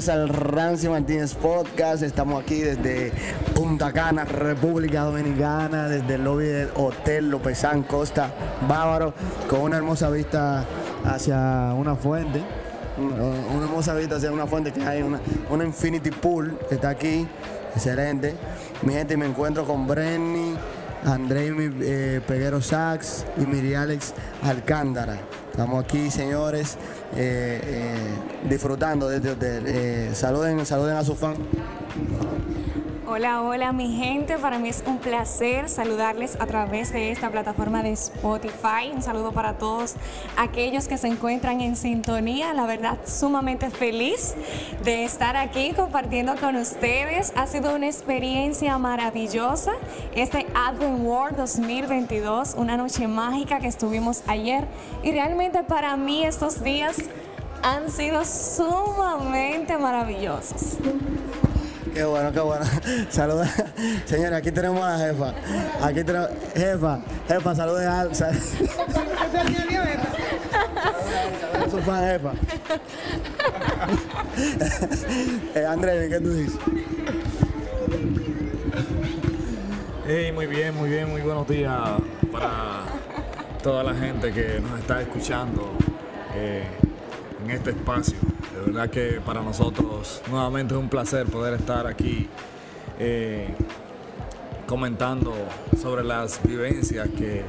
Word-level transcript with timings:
Bienvenidos 0.00 0.08
al 0.08 0.28
Rancio 0.30 0.90
Martínez 0.92 1.34
Podcast. 1.34 2.02
Estamos 2.02 2.42
aquí 2.42 2.60
desde 2.60 3.12
Punta 3.54 3.92
Cana, 3.92 4.24
República 4.24 5.02
Dominicana, 5.02 5.88
desde 5.88 6.14
el 6.14 6.24
lobby 6.24 6.46
del 6.46 6.70
Hotel 6.74 7.28
Lopezán 7.28 7.82
Costa 7.82 8.32
Bávaro, 8.66 9.12
con 9.50 9.60
una 9.60 9.76
hermosa 9.76 10.08
vista 10.08 10.64
hacia 11.04 11.74
una 11.76 11.96
fuente. 11.96 12.40
Una 12.96 13.64
hermosa 13.64 13.94
vista 13.94 14.16
hacia 14.16 14.32
una 14.32 14.46
fuente 14.46 14.72
que 14.72 14.82
hay 14.82 15.02
una, 15.02 15.20
una 15.50 15.64
Infinity 15.64 16.10
Pool 16.10 16.58
que 16.70 16.76
está 16.76 16.88
aquí, 16.88 17.28
excelente. 17.74 18.34
Mi 18.80 18.94
gente, 18.94 19.18
me 19.18 19.26
encuentro 19.26 19.66
con 19.66 19.86
Brenny, 19.86 20.54
André 21.04 21.52
eh, 21.82 22.22
Peguero 22.26 22.62
Sachs 22.62 23.26
y 23.36 23.44
Miri 23.44 23.74
Alex 23.74 24.14
Alcántara. 24.42 25.18
Estamos 25.50 25.84
aquí, 25.84 26.10
señores, 26.10 26.76
eh, 27.16 27.60
eh, 27.62 28.48
disfrutando 28.48 29.08
de 29.08 29.16
este 29.16 29.30
hotel. 29.30 30.14
saluden, 30.14 30.64
saluden 30.64 30.96
a 30.96 31.04
su 31.04 31.14
fan. 31.14 31.34
Hola, 33.12 33.42
hola 33.42 33.72
mi 33.72 33.96
gente, 33.96 34.38
para 34.38 34.60
mí 34.60 34.68
es 34.68 34.84
un 34.86 34.98
placer 34.98 35.68
saludarles 35.68 36.36
a 36.38 36.46
través 36.46 36.92
de 36.92 37.10
esta 37.10 37.28
plataforma 37.28 37.82
de 37.82 37.90
Spotify. 37.90 38.92
Un 38.94 39.02
saludo 39.02 39.32
para 39.32 39.58
todos 39.58 39.96
aquellos 40.36 40.86
que 40.86 40.96
se 40.96 41.08
encuentran 41.08 41.60
en 41.60 41.74
sintonía. 41.74 42.54
La 42.54 42.66
verdad, 42.66 42.98
sumamente 43.04 43.68
feliz 43.70 44.36
de 44.84 45.02
estar 45.02 45.36
aquí 45.36 45.72
compartiendo 45.72 46.36
con 46.36 46.54
ustedes. 46.54 47.32
Ha 47.34 47.48
sido 47.48 47.74
una 47.74 47.88
experiencia 47.88 48.78
maravillosa. 48.78 49.72
Este 50.14 50.46
Advent 50.54 51.00
World 51.04 51.36
2022, 51.36 52.54
una 52.56 52.76
noche 52.76 53.08
mágica 53.08 53.58
que 53.58 53.66
estuvimos 53.66 54.22
ayer. 54.28 54.68
Y 55.02 55.10
realmente 55.10 55.64
para 55.64 55.96
mí 55.96 56.24
estos 56.24 56.62
días 56.62 56.96
han 57.64 57.90
sido 57.90 58.24
sumamente 58.24 59.76
maravillosos. 59.78 60.78
Qué 61.94 62.04
bueno, 62.04 62.32
qué 62.32 62.40
bueno. 62.40 62.64
Saluda. 63.10 63.48
Señora, 64.04 64.36
aquí 64.38 64.50
tenemos 64.52 64.82
a 64.82 64.96
la 64.96 64.98
jefa. 64.98 65.34
Aquí 65.82 66.04
tenemos. 66.04 66.28
Jefa, 66.54 67.00
jefa, 67.28 67.54
salude 67.54 67.86
a. 67.86 68.14
Sal... 68.14 68.34
su 71.70 71.78
fan, 71.78 72.04
jefa. 72.04 72.32
eh, 75.54 75.66
Andrés, 75.66 76.08
¿qué 76.08 76.20
tú 76.20 76.32
dices? 76.32 76.58
Hey, 80.06 80.32
muy 80.32 80.46
bien, 80.46 80.74
muy 80.76 80.88
bien, 80.88 81.08
muy 81.10 81.20
buenos 81.22 81.46
días 81.46 81.72
para 82.32 82.82
toda 83.62 83.84
la 83.84 83.94
gente 83.94 84.32
que 84.32 84.60
nos 84.60 84.78
está 84.80 85.02
escuchando 85.02 85.72
eh, 86.34 86.64
en 87.50 87.56
este 87.56 87.70
espacio. 87.70 88.16
De 88.54 88.72
verdad 88.72 88.90
que 88.90 89.20
para 89.24 89.42
nosotros 89.42 90.22
nuevamente 90.30 90.74
es 90.74 90.80
un 90.80 90.88
placer 90.88 91.26
poder 91.26 91.54
estar 91.54 91.86
aquí 91.86 92.28
eh, 92.98 93.48
comentando 94.66 95.34
sobre 95.80 96.04
las 96.04 96.40
vivencias 96.42 97.08
que 97.08 97.42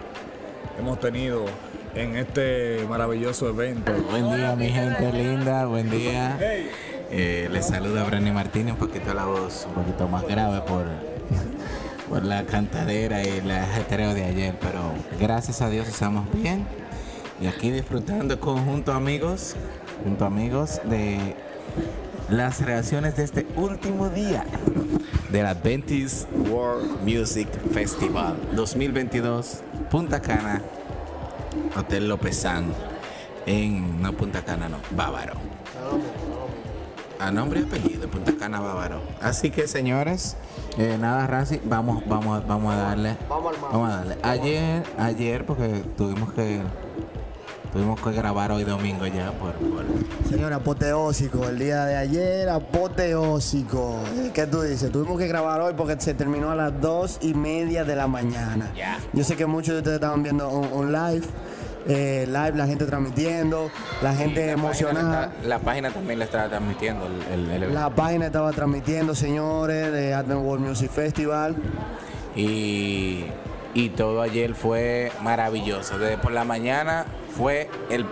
hemos 0.80 1.00
tenido 1.00 1.46
en 1.94 2.16
este 2.16 2.86
maravilloso 2.90 3.50
evento. 3.50 3.94
Buen 4.10 4.36
día 4.36 4.56
mi 4.56 4.70
gente 4.70 5.12
linda, 5.14 5.66
buen 5.66 5.90
día. 5.90 6.38
Eh, 7.12 7.50
les 7.52 7.68
saluda 7.68 8.04
Brenny 8.06 8.32
Martínez, 8.32 8.74
un 8.74 8.80
poquito 8.80 9.14
la 9.14 9.26
voz 9.26 9.68
un 9.68 9.84
poquito 9.84 10.08
más 10.08 10.26
grave 10.26 10.62
por, 10.62 10.86
por 12.10 12.24
la 12.24 12.44
cantadera 12.46 13.22
y 13.23 13.28
el 13.28 13.52
ajetreo 13.52 14.14
de 14.14 14.23
ayer, 14.23 14.56
pero 14.60 14.80
gracias 15.20 15.61
a 15.61 15.70
Dios 15.70 15.88
estamos 15.88 16.26
bien 16.34 16.66
y 17.42 17.48
aquí 17.48 17.72
disfrutando 17.72 18.40
conjunto 18.40 18.94
amigos 18.94 19.56
junto 20.04 20.26
amigos 20.26 20.80
de 20.86 21.36
las 22.30 22.62
reacciones 22.62 23.18
de 23.18 23.24
este 23.24 23.48
último 23.56 24.10
día 24.10 24.46
del 25.32 25.48
Adventist 25.48 26.28
World 26.50 27.02
Music 27.02 27.50
Festival 27.74 28.38
2022 28.54 29.64
Punta 29.90 30.22
Cana 30.22 30.62
Hotel 31.76 32.08
Lopezán 32.08 32.66
en 33.48 34.02
no 34.02 34.14
Punta 34.14 34.44
Cana 34.44 34.70
no 34.70 34.78
Bávaro. 34.92 35.34
A 37.20 37.32
nombre 37.32 37.62
y 37.62 37.64
apellido 37.64 38.08
Punta 38.08 38.34
Cana 38.38 38.60
Bávaro. 38.60 39.02
Así 39.20 39.50
que 39.50 39.68
señores 39.68 40.38
eh, 40.78 40.98
nada 41.00 41.26
Razi 41.26 41.60
vamos 41.64 42.04
vamos 42.08 42.48
vamos 42.48 42.73
a 42.73 42.78
darle 42.78 43.18
vamos 43.28 43.90
a 43.90 43.96
darle. 43.98 44.18
Ayer 44.22 44.84
ayer 45.00 45.46
porque 45.46 45.84
tuvimos 45.98 46.34
que 46.34 46.62
Tuvimos 47.71 48.02
que 48.02 48.11
grabar 48.11 48.52
hoy 48.52 48.65
domingo 48.65 49.08
ya 49.08 49.32
por, 49.32 49.54
por... 49.54 49.86
Señor, 50.30 50.52
apoteósico. 50.52 51.48
El 51.48 51.58
día 51.58 51.86
de 51.86 51.95
ayer, 51.95 52.49
apoteósico. 52.49 54.04
¿Qué 54.33 54.45
tú 54.45 54.61
dices? 54.61 54.92
Tuvimos 54.92 55.17
que 55.17 55.27
grabar 55.27 55.61
hoy 55.61 55.73
porque 55.77 55.95
se 55.99 56.14
terminó 56.14 56.52
a 56.52 56.55
las 56.55 56.81
dos 56.81 57.20
y 57.21 57.33
media 57.33 57.86
de 57.86 57.95
la 57.95 58.08
mañana. 58.08 58.71
Yo 59.14 59.23
sé 59.23 59.37
que 59.37 59.45
muchos 59.45 59.73
de 59.76 59.80
ustedes 59.80 59.95
estaban 59.95 60.21
viendo 60.21 60.49
un, 60.49 60.92
live. 60.92 61.26
Eh, 61.87 62.26
live, 62.27 62.54
la 62.55 62.67
gente 62.67 62.86
transmitiendo, 62.86 63.71
la 64.04 64.14
gente 64.14 64.52
emocionada. 64.52 65.33
la 65.43 65.58
página 65.60 65.89
también 65.92 66.20
la 66.20 66.26
estaba 66.26 66.49
transmitiendo. 66.49 67.08
El, 67.31 67.73
la 67.73 67.89
página 67.89 68.26
estaba 68.26 68.52
transmitiendo, 68.52 69.15
señores, 69.15 69.93
de 69.93 70.14
Advent 70.14 70.42
World 70.43 70.67
Music 70.67 70.92
Festival. 70.92 71.55
Y, 72.36 73.26
y 73.73 73.89
todo 73.89 74.21
ayer 74.21 74.55
fue 74.55 75.11
maravilloso. 75.23 75.98
Desde 75.98 76.17
por 76.17 76.33
la 76.33 76.43
mañana 76.43 77.05
fue 77.36 77.69
el 77.89 78.05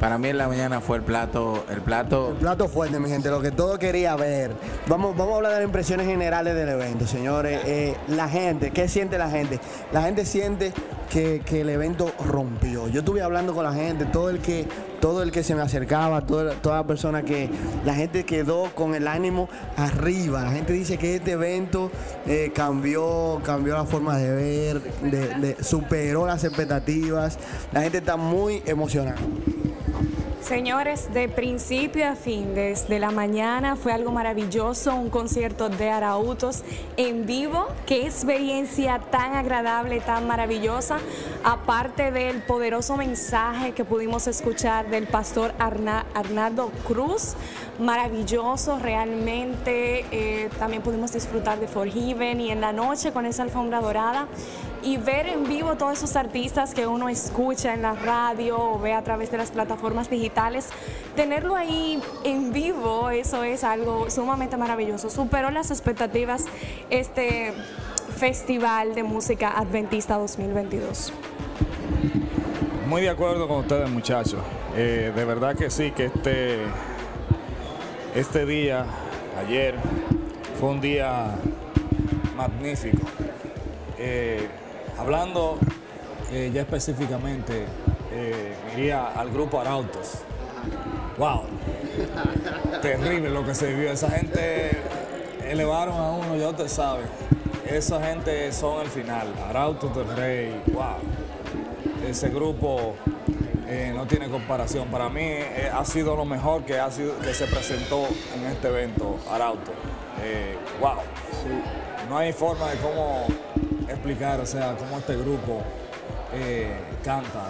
para 0.00 0.16
mí 0.16 0.28
en 0.30 0.38
la 0.38 0.48
mañana 0.48 0.80
fue 0.80 0.96
el 0.96 1.02
plato, 1.02 1.66
el 1.68 1.82
plato. 1.82 2.30
El 2.30 2.36
plato 2.36 2.68
fuerte, 2.68 2.98
mi 2.98 3.10
gente, 3.10 3.28
lo 3.28 3.42
que 3.42 3.50
todo 3.50 3.78
quería 3.78 4.16
ver. 4.16 4.52
Vamos, 4.86 5.14
vamos 5.14 5.34
a 5.34 5.36
hablar 5.36 5.52
de 5.52 5.58
las 5.58 5.66
impresiones 5.66 6.06
generales 6.06 6.54
del 6.54 6.70
evento, 6.70 7.06
señores. 7.06 7.60
Eh, 7.66 7.94
la 8.08 8.26
gente, 8.26 8.70
¿qué 8.70 8.88
siente 8.88 9.18
la 9.18 9.28
gente? 9.28 9.60
La 9.92 10.00
gente 10.00 10.24
siente 10.24 10.72
que, 11.10 11.42
el 11.60 11.68
evento 11.68 12.12
rompió. 12.24 12.88
Yo 12.88 13.00
estuve 13.00 13.20
hablando 13.20 13.52
con 13.52 13.62
la 13.62 13.74
gente, 13.74 14.06
todo 14.06 14.30
el 14.30 14.38
que, 14.38 14.66
todo 15.00 15.22
el 15.22 15.32
que 15.32 15.42
se 15.42 15.54
me 15.54 15.62
acercaba, 15.62 16.20
toda, 16.20 16.54
toda 16.54 16.84
persona 16.84 17.22
que 17.22 17.48
la 17.84 17.94
gente 17.94 18.24
quedó 18.24 18.70
con 18.74 18.94
el 18.94 19.08
ánimo 19.08 19.48
arriba. 19.76 20.42
La 20.42 20.52
gente 20.52 20.72
dice 20.72 20.98
que 20.98 21.16
este 21.16 21.32
evento 21.32 21.90
eh, 22.26 22.52
cambió, 22.54 23.40
cambió 23.44 23.74
la 23.74 23.84
forma 23.84 24.16
de 24.18 24.34
ver, 24.34 25.56
superó 25.62 26.26
las 26.26 26.44
expectativas. 26.44 27.38
La 27.72 27.82
gente 27.82 27.98
está 27.98 28.16
muy 28.16 28.62
emocionada. 28.66 29.16
Señores, 30.40 31.12
de 31.12 31.28
principio 31.28 32.08
a 32.08 32.16
fin, 32.16 32.54
desde 32.54 32.98
la 32.98 33.10
mañana 33.10 33.76
fue 33.76 33.92
algo 33.92 34.10
maravilloso, 34.10 34.94
un 34.96 35.10
concierto 35.10 35.68
de 35.68 35.90
Arautos 35.90 36.64
en 36.96 37.26
vivo. 37.26 37.68
Qué 37.86 38.06
experiencia 38.06 38.98
tan 39.10 39.34
agradable, 39.34 40.00
tan 40.00 40.26
maravillosa. 40.26 40.98
Aparte 41.44 42.10
del 42.10 42.42
poderoso 42.42 42.96
mensaje 42.96 43.72
que 43.72 43.84
pudimos 43.84 44.26
escuchar 44.26 44.90
del 44.90 45.06
pastor 45.06 45.52
Arnaldo 45.58 46.72
Cruz, 46.88 47.34
maravilloso 47.80 48.78
realmente. 48.78 50.04
Eh, 50.10 50.48
también 50.58 50.82
pudimos 50.82 51.12
disfrutar 51.12 51.58
de 51.58 51.66
Forgiven 51.66 52.40
y 52.40 52.50
en 52.50 52.60
la 52.60 52.72
noche 52.72 53.12
con 53.12 53.26
esa 53.26 53.42
alfombra 53.42 53.80
dorada 53.80 54.28
y 54.82 54.96
ver 54.96 55.26
en 55.26 55.44
vivo 55.44 55.76
todos 55.76 55.98
esos 55.98 56.16
artistas 56.16 56.74
que 56.74 56.86
uno 56.86 57.08
escucha 57.08 57.74
en 57.74 57.82
la 57.82 57.94
radio 57.94 58.58
o 58.58 58.78
ve 58.78 58.94
a 58.94 59.02
través 59.02 59.30
de 59.30 59.36
las 59.36 59.50
plataformas 59.50 60.08
digitales, 60.08 60.68
tenerlo 61.16 61.54
ahí 61.54 62.02
en 62.24 62.52
vivo, 62.52 63.10
eso 63.10 63.44
es 63.44 63.64
algo 63.64 64.08
sumamente 64.10 64.56
maravilloso. 64.56 65.10
Superó 65.10 65.50
las 65.50 65.70
expectativas 65.70 66.46
este 66.88 67.52
Festival 68.16 68.94
de 68.94 69.02
Música 69.02 69.50
Adventista 69.56 70.16
2022. 70.16 71.12
Muy 72.86 73.02
de 73.02 73.08
acuerdo 73.10 73.46
con 73.46 73.58
ustedes 73.58 73.88
muchachos. 73.88 74.40
Eh, 74.76 75.12
de 75.14 75.24
verdad 75.24 75.54
que 75.54 75.70
sí, 75.70 75.92
que 75.92 76.06
este, 76.06 76.58
este 78.14 78.46
día, 78.46 78.84
ayer, 79.38 79.74
fue 80.58 80.70
un 80.70 80.80
día 80.80 81.34
magnífico. 82.36 83.06
Eh, 83.98 84.48
Hablando 85.00 85.56
eh, 86.30 86.50
ya 86.52 86.60
específicamente, 86.60 87.64
eh, 88.12 88.54
iría 88.74 89.08
al 89.08 89.30
grupo 89.30 89.58
Arautos. 89.58 90.18
¡Wow! 91.16 91.44
Terrible 92.82 93.30
lo 93.30 93.46
que 93.46 93.54
se 93.54 93.68
vivió. 93.68 93.90
Esa 93.90 94.10
gente 94.10 94.72
elevaron 95.48 95.94
a 95.94 96.10
uno, 96.10 96.36
ya 96.36 96.50
usted 96.50 96.68
sabe. 96.68 97.04
Esa 97.66 98.04
gente 98.04 98.52
son 98.52 98.82
el 98.82 98.88
final. 98.88 99.28
Arautos 99.48 99.96
del 99.96 100.14
Rey. 100.14 100.62
¡Wow! 100.66 100.98
Ese 102.06 102.28
grupo 102.28 102.96
eh, 103.70 103.92
no 103.94 104.06
tiene 104.06 104.28
comparación. 104.28 104.88
Para 104.88 105.08
mí 105.08 105.22
ha 105.72 105.84
sido 105.84 106.16
lo 106.16 106.24
mejor 106.24 106.64
que, 106.64 106.78
ha 106.78 106.90
sido, 106.90 107.16
que 107.20 107.32
se 107.32 107.46
presentó 107.46 108.06
en 108.36 108.46
este 108.46 108.68
evento, 108.68 109.18
Arauto. 109.30 109.70
¡Wow! 110.80 110.96
No 112.08 112.18
hay 112.18 112.32
forma 112.32 112.68
de 112.70 112.76
cómo 112.78 113.24
explicar, 113.88 114.40
o 114.40 114.46
sea, 114.46 114.74
cómo 114.76 114.98
este 114.98 115.16
grupo 115.16 115.62
eh, 116.34 116.72
canta, 117.04 117.46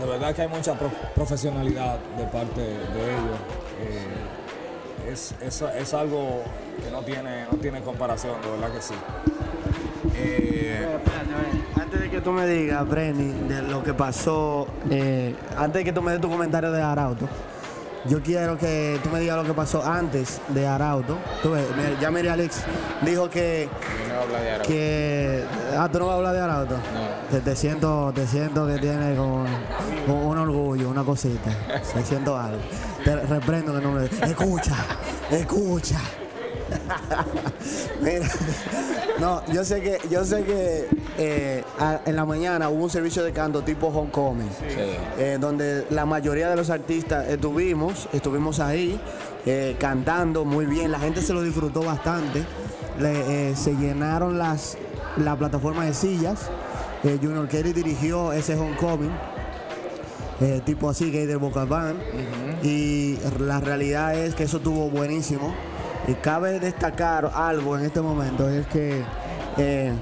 de 0.00 0.06
verdad 0.06 0.34
que 0.34 0.42
hay 0.42 0.48
mucha 0.48 0.74
pro- 0.74 0.90
profesionalidad 1.14 1.98
de 2.16 2.24
parte 2.24 2.60
de 2.60 3.04
ellos. 3.04 3.38
Eh, 3.80 5.10
es, 5.12 5.34
es- 5.40 5.62
es 5.62 5.94
algo 5.94 6.42
que 6.82 6.90
no 6.90 7.00
tiene, 7.02 7.44
no 7.50 7.58
tiene 7.58 7.80
comparación, 7.82 8.40
de 8.42 8.50
verdad 8.50 8.72
que 8.74 8.82
sí. 8.82 8.94
Antes 11.88 12.02
de 12.02 12.10
que 12.10 12.20
tú 12.20 12.32
me 12.32 12.46
digas, 12.46 12.86
Brenny, 12.86 13.48
de 13.48 13.62
lo 13.62 13.82
que 13.82 13.94
pasó, 13.94 14.66
eh, 14.90 15.34
antes 15.56 15.80
de 15.80 15.84
que 15.84 15.92
tú 15.94 16.02
me 16.02 16.12
des 16.12 16.20
tu 16.20 16.28
comentario 16.28 16.70
de 16.70 16.82
Arauto, 16.82 17.26
yo 18.04 18.22
quiero 18.22 18.58
que 18.58 19.00
tú 19.02 19.08
me 19.08 19.20
digas 19.20 19.38
lo 19.38 19.44
que 19.44 19.54
pasó 19.54 19.82
antes 19.82 20.38
de 20.48 20.66
Arauto. 20.66 21.16
Tú 21.42 21.52
ves, 21.52 21.64
ya 21.98 22.10
Mary 22.10 22.28
Alex 22.28 22.60
dijo 23.00 23.30
que, 23.30 23.70
no 24.06 24.20
habla 24.20 24.38
de 24.38 24.50
Arauto. 24.50 24.68
que... 24.68 25.44
Ah, 25.78 25.88
tú 25.90 25.98
no 25.98 26.06
vas 26.08 26.12
a 26.12 26.16
hablar 26.18 26.34
de 26.34 26.40
Arauto. 26.40 26.74
No. 26.74 27.30
Te, 27.30 27.40
te 27.40 27.56
siento, 27.56 28.12
te 28.14 28.26
siento 28.26 28.66
que 28.66 28.76
tiene 28.76 29.16
como, 29.16 29.46
como 30.06 30.28
un 30.28 30.36
orgullo, 30.36 30.90
una 30.90 31.04
cosita. 31.04 31.50
Te 31.94 32.04
siento 32.04 32.36
algo. 32.36 32.60
Te 33.02 33.16
reprendo 33.16 33.70
en 33.70 33.78
el 33.78 33.82
nombre 33.82 34.08
de... 34.10 34.26
Escucha, 34.26 34.76
escucha. 35.30 36.00
Mira, 38.00 38.28
no, 39.20 39.42
yo 39.52 39.64
sé 39.64 39.80
que, 39.80 39.98
yo 40.10 40.24
sé 40.24 40.44
que 40.44 40.88
eh, 41.18 41.64
a- 41.78 42.00
en 42.04 42.16
la 42.16 42.24
mañana 42.24 42.68
hubo 42.68 42.84
un 42.84 42.90
servicio 42.90 43.24
de 43.24 43.32
canto 43.32 43.62
tipo 43.62 43.88
homecoming, 43.88 44.48
eh, 45.18 45.38
donde 45.40 45.86
la 45.90 46.06
mayoría 46.06 46.48
de 46.48 46.56
los 46.56 46.70
artistas 46.70 47.28
estuvimos, 47.28 48.08
estuvimos 48.12 48.60
ahí 48.60 49.00
eh, 49.46 49.76
cantando 49.78 50.44
muy 50.44 50.66
bien, 50.66 50.90
la 50.92 50.98
gente 51.00 51.22
se 51.22 51.32
lo 51.32 51.42
disfrutó 51.42 51.82
bastante, 51.82 52.44
Le, 52.98 53.50
eh, 53.50 53.56
se 53.56 53.74
llenaron 53.74 54.38
las 54.38 54.76
la 55.16 55.36
plataforma 55.36 55.84
de 55.84 55.94
sillas, 55.94 56.48
eh, 57.04 57.18
Junior 57.20 57.48
Kelly 57.48 57.72
dirigió 57.72 58.32
ese 58.32 58.54
homecoming. 58.56 59.10
eh, 60.40 60.60
tipo 60.64 60.88
así, 60.88 61.04
hay 61.06 61.26
del 61.26 61.38
Vocal 61.38 61.66
Band. 61.66 61.98
Y 62.62 63.18
la 63.40 63.58
realidad 63.60 64.14
es 64.16 64.36
que 64.36 64.44
eso 64.44 64.58
estuvo 64.58 64.88
buenísimo. 64.88 65.52
Y 66.06 66.14
cabe 66.14 66.58
destacar 66.60 67.30
algo 67.34 67.76
en 67.78 67.84
este 67.84 68.00
momento, 68.00 68.48
es 68.48 68.66
que 68.68 69.02
eh, 69.58 69.92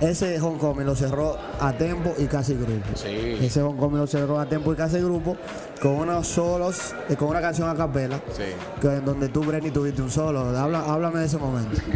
ese 0.00 0.38
homecoming 0.40 0.84
lo 0.84 0.94
cerró 0.94 1.38
a 1.60 1.72
tempo 1.72 2.12
y 2.18 2.26
casi 2.26 2.54
grupo. 2.54 2.84
Sí. 2.94 3.38
Ese 3.40 3.62
homecoming 3.62 3.98
lo 4.00 4.06
cerró 4.06 4.38
a 4.38 4.44
tempo 4.46 4.72
y 4.72 4.76
casi 4.76 4.98
grupo 4.98 5.36
con 5.80 5.92
unos 5.92 6.26
solos, 6.26 6.94
eh, 7.08 7.16
con 7.16 7.28
una 7.28 7.40
canción 7.40 7.68
a 7.70 7.74
capela, 7.74 8.20
Sí. 8.36 8.42
que, 8.80 8.88
en 8.88 9.04
donde 9.06 9.28
tú, 9.28 9.42
Brenny, 9.44 9.70
tuviste 9.70 10.02
un 10.02 10.10
solo. 10.10 10.40
Habla, 10.58 10.80
háblame 10.80 11.20
de 11.20 11.26
ese 11.26 11.38
momento. 11.38 11.80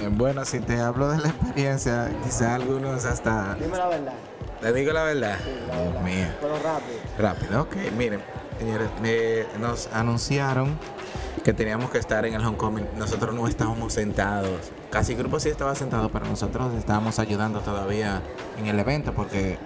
Eh, 0.00 0.08
Bueno, 0.10 0.44
si 0.44 0.60
te 0.60 0.78
hablo 0.80 1.08
de 1.10 1.18
la 1.18 1.28
experiencia, 1.28 2.10
quizá 2.24 2.54
algunos 2.54 3.04
hasta... 3.04 3.54
Dime 3.60 3.76
la 3.76 3.88
verdad, 3.88 4.12
¿Te 4.60 4.72
digo 4.72 4.92
la 4.92 5.04
verdad? 5.04 5.36
Dios 5.44 6.02
mío. 6.02 6.26
pero 6.40 6.54
rápido. 6.54 6.98
Rápido, 7.18 7.62
ok. 7.62 7.76
Miren, 7.96 8.20
me- 9.02 9.46
nos 9.60 9.88
anunciaron 9.92 10.78
que 11.44 11.52
teníamos 11.52 11.90
que 11.90 11.98
estar 11.98 12.24
en 12.26 12.34
el 12.34 12.44
homecoming. 12.44 12.86
Nosotros 12.98 13.34
no 13.34 13.46
estábamos 13.46 13.92
sentados. 13.92 14.72
Casi 14.90 15.12
el 15.12 15.18
grupo 15.18 15.38
sí 15.38 15.48
estaba 15.48 15.74
sentado, 15.74 16.08
pero 16.10 16.26
nosotros 16.26 16.74
estábamos 16.74 17.18
ayudando 17.18 17.60
todavía 17.60 18.22
en 18.58 18.66
el 18.66 18.78
evento 18.78 19.12
porque 19.12 19.58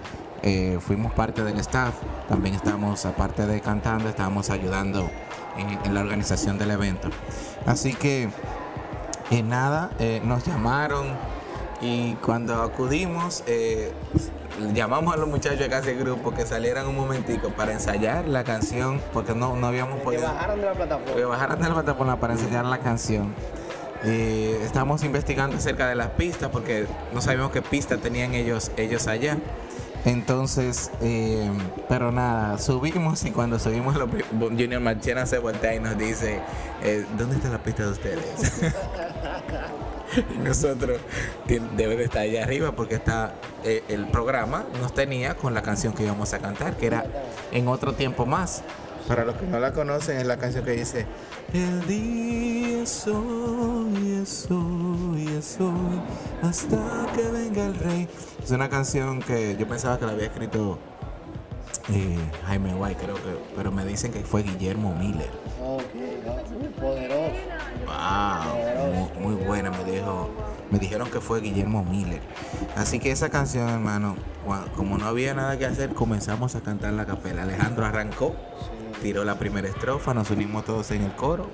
eh, 0.43 0.77
fuimos 0.79 1.11
parte 1.13 1.43
del 1.43 1.57
staff. 1.59 1.95
También 2.29 2.55
estábamos, 2.55 3.05
aparte 3.05 3.45
de 3.47 3.61
cantando, 3.61 4.09
estábamos 4.09 4.49
ayudando 4.49 5.09
en, 5.57 5.93
la 5.93 6.01
organización 6.01 6.57
del 6.57 6.71
evento. 6.71 7.09
Así 7.65 7.93
que, 7.93 8.29
eh, 9.31 9.43
nada, 9.43 9.91
eh, 9.99 10.21
nos 10.23 10.45
llamaron 10.45 11.07
y 11.81 12.13
cuando 12.15 12.61
acudimos, 12.61 13.43
eh, 13.47 13.91
llamamos 14.73 15.13
a 15.13 15.17
los 15.17 15.27
muchachos 15.27 15.59
de 15.59 15.69
casi 15.69 15.93
grupo 15.93 16.31
que 16.31 16.45
salieran 16.45 16.87
un 16.87 16.95
momentico 16.95 17.49
para 17.49 17.73
ensayar 17.73 18.27
la 18.27 18.43
canción, 18.43 19.01
porque 19.13 19.33
no, 19.33 19.55
no 19.55 19.67
habíamos 19.67 19.99
podido 20.01 20.21
de 20.21 20.27
la 20.65 20.73
plataforma. 20.73 21.15
que 21.15 21.25
bajaran 21.25 21.59
de 21.59 21.67
la 21.67 21.73
plataforma 21.73 22.19
para 22.19 22.33
enseñar 22.33 22.65
la 22.65 22.79
canción. 22.79 23.33
Eh, 24.03 24.59
estamos 24.63 25.03
investigando 25.03 25.57
acerca 25.57 25.87
de 25.87 25.95
las 25.95 26.09
pistas 26.11 26.49
porque 26.49 26.87
no 27.13 27.21
sabíamos 27.21 27.51
qué 27.51 27.61
pistas 27.61 27.99
tenían 27.99 28.33
ellos, 28.33 28.71
ellos 28.77 29.07
allá. 29.07 29.37
Entonces, 30.05 30.89
eh, 31.01 31.51
pero 31.87 32.11
nada, 32.11 32.57
subimos 32.57 33.23
y 33.25 33.31
cuando 33.31 33.59
subimos, 33.59 33.95
lo 33.95 34.07
Junior 34.07 34.81
Marchena 34.81 35.27
se 35.27 35.37
voltea 35.37 35.75
y 35.75 35.79
nos 35.79 35.95
dice, 35.97 36.39
eh, 36.81 37.05
¿dónde 37.17 37.35
está 37.35 37.49
la 37.49 37.61
pista 37.61 37.83
de 37.83 37.91
ustedes? 37.91 38.73
nosotros 40.43 40.99
debe 41.47 41.95
de 41.95 42.03
estar 42.03 42.21
allá 42.21 42.43
arriba 42.43 42.73
porque 42.73 42.95
está 42.95 43.35
eh, 43.63 43.83
el 43.89 44.07
programa 44.07 44.65
nos 44.79 44.93
tenía 44.93 45.35
con 45.35 45.53
la 45.53 45.61
canción 45.61 45.93
que 45.93 46.03
íbamos 46.03 46.33
a 46.33 46.39
cantar, 46.39 46.77
que 46.77 46.87
era 46.87 47.05
en 47.51 47.67
otro 47.67 47.93
tiempo 47.93 48.25
más. 48.25 48.63
Para 49.07 49.25
los 49.25 49.35
que 49.35 49.45
no 49.47 49.59
la 49.59 49.73
conocen, 49.73 50.17
es 50.17 50.27
la 50.27 50.37
canción 50.37 50.63
que 50.63 50.71
dice 50.71 51.05
El 51.53 51.85
día 51.87 52.83
es 52.83 53.07
hoy, 53.07 54.19
es 54.21 54.47
hoy, 54.49 55.27
es 55.37 55.57
hoy, 55.59 56.01
hasta 56.43 57.07
que 57.15 57.23
venga 57.23 57.65
el 57.65 57.75
rey. 57.75 58.07
Es 58.43 58.51
una 58.51 58.69
canción 58.69 59.21
que 59.21 59.55
yo 59.57 59.67
pensaba 59.67 59.97
que 59.99 60.05
la 60.05 60.11
había 60.11 60.25
escrito 60.25 60.77
eh, 61.89 62.17
Jaime 62.45 62.73
White, 62.75 63.03
creo 63.03 63.15
que, 63.15 63.37
pero 63.55 63.71
me 63.71 63.85
dicen 63.85 64.11
que 64.11 64.21
fue 64.21 64.43
Guillermo 64.43 64.95
Miller. 64.95 65.40
Poderoso. 66.79 67.35
Wow, 67.85 69.19
muy, 69.19 69.33
muy 69.33 69.45
buena, 69.45 69.71
me 69.71 69.83
dijo. 69.83 70.29
Me 70.71 70.79
dijeron 70.79 71.09
que 71.09 71.19
fue 71.19 71.41
Guillermo 71.41 71.83
Miller. 71.83 72.21
Así 72.77 72.99
que 72.99 73.11
esa 73.11 73.29
canción, 73.29 73.67
hermano, 73.67 74.15
como 74.75 74.97
no 74.97 75.05
había 75.05 75.33
nada 75.33 75.57
que 75.57 75.65
hacer, 75.65 75.93
comenzamos 75.93 76.55
a 76.55 76.61
cantar 76.61 76.93
la 76.93 77.05
capela. 77.05 77.43
Alejandro 77.43 77.85
arrancó, 77.85 78.33
tiró 79.01 79.25
la 79.25 79.35
primera 79.35 79.67
estrofa, 79.67 80.13
nos 80.13 80.31
unimos 80.31 80.63
todos 80.63 80.91
en 80.91 81.03
el 81.03 81.11
coro. 81.13 81.49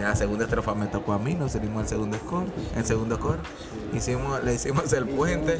La 0.00 0.16
segunda 0.16 0.44
estrofa 0.44 0.74
me 0.74 0.86
tocó 0.86 1.12
a 1.12 1.18
mí, 1.18 1.34
nos 1.34 1.54
unimos 1.54 1.82
al 1.82 1.88
segundo 1.88 2.18
coro, 2.20 2.46
el 2.74 2.84
segundo 2.86 3.20
coro. 3.20 3.40
Hicimos, 3.92 4.42
le 4.42 4.54
hicimos 4.54 4.90
el 4.94 5.06
puente, 5.06 5.58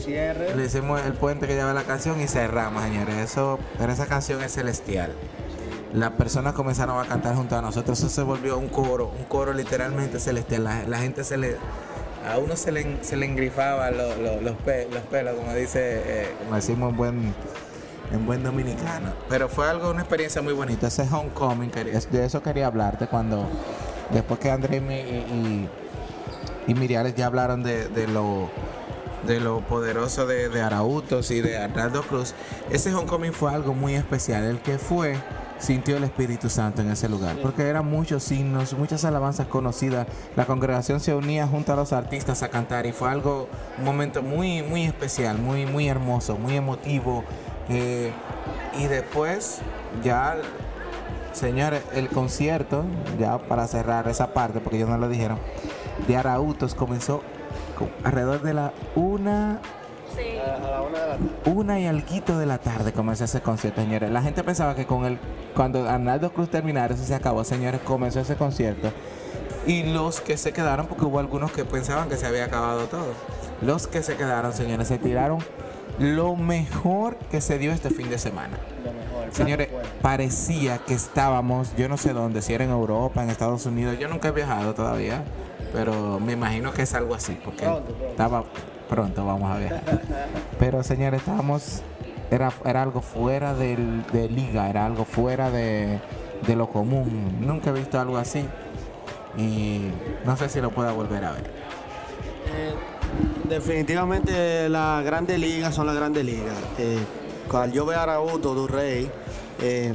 le 0.56 0.64
hicimos 0.64 1.02
el 1.04 1.12
puente 1.12 1.46
que 1.46 1.54
lleva 1.54 1.74
la 1.74 1.84
canción 1.84 2.20
y 2.22 2.26
cerramos, 2.26 2.82
señores. 2.84 3.16
Eso, 3.16 3.58
pero 3.78 3.92
esa 3.92 4.06
canción 4.06 4.42
es 4.42 4.52
celestial 4.52 5.12
las 5.94 6.10
personas 6.10 6.52
comenzaron 6.54 6.98
a 7.02 7.08
cantar 7.08 7.36
junto 7.36 7.56
a 7.56 7.62
nosotros. 7.62 7.98
Eso 7.98 8.08
se 8.08 8.22
volvió 8.22 8.58
un 8.58 8.68
coro, 8.68 9.12
un 9.16 9.24
coro 9.24 9.52
literalmente 9.52 10.18
celestial. 10.20 10.64
La, 10.88 10.98
gente 10.98 11.24
se 11.24 11.36
le. 11.36 11.56
A 12.30 12.38
uno 12.38 12.56
se 12.56 12.72
le, 12.72 13.02
se 13.04 13.16
le 13.16 13.26
engrifaba 13.26 13.90
lo- 13.90 14.16
lo- 14.16 14.40
los, 14.40 14.54
los 14.54 15.02
pelos, 15.04 15.34
como 15.34 15.52
dice, 15.54 16.02
eh, 16.22 16.34
como 16.42 16.56
decimos 16.56 16.90
en 16.90 16.96
buen, 16.96 17.34
en 18.12 18.26
buen 18.26 18.42
dominicano. 18.42 19.12
Pero 19.28 19.48
fue 19.48 19.68
algo, 19.68 19.90
una 19.90 20.00
experiencia 20.00 20.40
muy 20.42 20.52
bonita. 20.54 20.86
Ese 20.88 21.02
homecoming, 21.02 21.70
de 21.70 22.24
eso 22.24 22.42
quería 22.42 22.66
hablarte 22.66 23.06
cuando, 23.06 23.46
después 24.10 24.40
que 24.40 24.50
André 24.50 24.78
y, 24.78 24.80
mi- 24.80 24.94
y, 24.94 25.68
y, 26.66 26.70
y 26.72 26.74
Miriales 26.74 27.14
ya 27.14 27.26
hablaron 27.26 27.62
de, 27.62 27.88
de 27.88 28.08
lo 28.08 28.48
de 29.26 29.40
lo 29.40 29.60
poderoso 29.60 30.26
de, 30.26 30.50
de 30.50 30.60
Arautos 30.60 31.30
y 31.30 31.40
de 31.40 31.56
Arnaldo 31.56 32.02
Cruz, 32.02 32.34
ese 32.70 32.94
homecoming 32.94 33.32
fue 33.32 33.50
algo 33.54 33.72
muy 33.72 33.94
especial. 33.94 34.44
El 34.44 34.58
que 34.60 34.76
fue 34.78 35.16
sintió 35.58 35.96
el 35.96 36.04
Espíritu 36.04 36.48
Santo 36.50 36.82
en 36.82 36.90
ese 36.90 37.08
lugar, 37.08 37.36
porque 37.42 37.62
eran 37.68 37.86
muchos 37.86 38.30
himnos, 38.32 38.74
muchas 38.74 39.04
alabanzas 39.04 39.46
conocidas. 39.46 40.06
La 40.36 40.44
congregación 40.46 41.00
se 41.00 41.14
unía 41.14 41.46
junto 41.46 41.72
a 41.72 41.76
los 41.76 41.92
artistas 41.92 42.42
a 42.42 42.48
cantar 42.48 42.86
y 42.86 42.92
fue 42.92 43.08
algo, 43.10 43.48
un 43.78 43.84
momento 43.84 44.22
muy, 44.22 44.62
muy 44.62 44.84
especial, 44.84 45.38
muy, 45.38 45.64
muy 45.66 45.88
hermoso, 45.88 46.36
muy 46.36 46.56
emotivo. 46.56 47.24
eh, 47.68 48.12
y 48.78 48.86
después 48.86 49.58
ya 50.02 50.36
Señores, 51.32 51.82
el 51.94 52.08
concierto, 52.10 52.84
ya 53.18 53.38
para 53.38 53.66
cerrar 53.66 54.06
esa 54.06 54.32
parte, 54.32 54.60
porque 54.60 54.76
ellos 54.76 54.88
no 54.88 54.98
lo 54.98 55.08
dijeron, 55.08 55.38
de 56.06 56.16
Arautos 56.16 56.76
comenzó 56.76 57.22
co- 57.76 57.88
alrededor 58.04 58.40
de 58.42 58.54
la 58.54 58.72
una, 58.94 59.58
A 60.18 60.70
la 60.70 60.82
una 60.82 60.98
de 61.00 61.06
la 61.08 61.16
tarde. 61.16 61.30
una 61.46 61.80
y 61.80 61.86
alguito 61.86 62.38
de 62.38 62.46
la 62.46 62.58
tarde 62.58 62.92
comenzó 62.92 63.24
ese 63.24 63.40
concierto, 63.40 63.80
señores. 63.80 64.10
La 64.10 64.22
gente 64.22 64.42
pensaba 64.44 64.74
que 64.74 64.86
con 64.86 65.04
el, 65.04 65.18
cuando 65.54 65.88
Arnaldo 65.88 66.32
Cruz 66.32 66.50
terminara, 66.50 66.94
eso 66.94 67.04
se 67.04 67.14
acabó, 67.14 67.42
señores, 67.44 67.80
comenzó 67.82 68.20
ese 68.20 68.36
concierto. 68.36 68.92
Y 69.66 69.82
los 69.84 70.20
que 70.20 70.36
se 70.36 70.52
quedaron, 70.52 70.86
porque 70.86 71.04
hubo 71.06 71.18
algunos 71.18 71.50
que 71.52 71.64
pensaban 71.64 72.08
que 72.08 72.16
se 72.16 72.26
había 72.26 72.44
acabado 72.44 72.84
todo. 72.86 73.12
Los 73.62 73.86
que 73.86 74.02
se 74.02 74.16
quedaron, 74.16 74.52
señores, 74.52 74.88
se 74.88 74.98
tiraron 74.98 75.38
lo 75.98 76.36
mejor 76.36 77.16
que 77.30 77.40
se 77.40 77.58
dio 77.58 77.72
este 77.72 77.88
fin 77.90 78.10
de 78.10 78.18
semana. 78.18 78.58
Lo 78.84 78.92
mejor. 78.92 79.32
Señores, 79.34 79.68
fuerte. 79.68 79.88
parecía 80.02 80.78
que 80.78 80.94
estábamos, 80.94 81.74
yo 81.76 81.88
no 81.88 81.96
sé 81.96 82.12
dónde, 82.12 82.42
si 82.42 82.52
era 82.52 82.64
en 82.64 82.70
Europa, 82.70 83.22
en 83.22 83.30
Estados 83.30 83.64
Unidos. 83.66 83.96
Yo 83.98 84.08
nunca 84.08 84.28
he 84.28 84.32
viajado 84.32 84.74
todavía, 84.74 85.24
pero 85.72 86.20
me 86.20 86.32
imagino 86.32 86.72
que 86.72 86.82
es 86.82 86.94
algo 86.94 87.14
así, 87.14 87.38
porque 87.44 87.64
Pronto, 87.64 87.86
pronto. 87.92 88.06
estaba 88.10 88.44
pronto, 88.88 89.24
vamos 89.24 89.50
a 89.50 89.58
viajar. 89.58 89.82
Pero 90.58 90.82
señores, 90.82 91.20
estábamos, 91.20 91.82
era, 92.30 92.52
era 92.64 92.82
algo 92.82 93.00
fuera 93.00 93.54
del- 93.54 94.04
de 94.12 94.28
liga, 94.28 94.68
era 94.68 94.86
algo 94.86 95.04
fuera 95.04 95.50
de, 95.50 96.00
lo 96.54 96.68
común. 96.68 97.36
Nunca 97.40 97.70
he 97.70 97.72
visto 97.72 97.98
algo 97.98 98.16
así 98.18 98.44
y 99.36 99.90
no 100.24 100.36
sé 100.36 100.48
si 100.48 100.60
lo 100.60 100.70
pueda 100.70 100.92
volver 100.92 101.24
a 101.24 101.32
ver. 101.32 101.44
Eh, 102.54 102.74
definitivamente 103.48 104.68
las 104.68 105.04
grandes 105.04 105.38
ligas 105.38 105.74
son 105.74 105.86
las 105.86 105.96
grandes 105.96 106.24
ligas. 106.24 106.54
Eh, 106.78 106.98
cuando 107.50 107.74
yo 107.74 107.86
veo 107.86 107.98
a 107.98 108.02
Arauto 108.02 108.54
du 108.54 108.66
Rey, 108.66 109.10
eh, 109.60 109.94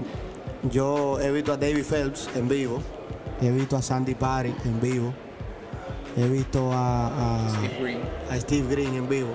yo 0.72 1.20
he 1.20 1.32
visto 1.32 1.54
a 1.54 1.58
David 1.58 1.84
Phelps 1.84 2.30
en 2.36 2.48
vivo, 2.50 2.82
he 3.42 3.50
visto 3.52 3.78
a 3.78 3.82
Sandy 3.82 4.16
Parry 4.16 4.54
en 4.66 4.82
vivo, 4.82 5.14
he 6.18 6.28
visto 6.28 6.72
a, 6.74 7.08
a, 7.08 7.48
a 8.32 8.40
Steve 8.40 8.68
Green 8.70 8.96
en 8.96 9.08
vivo. 9.10 9.30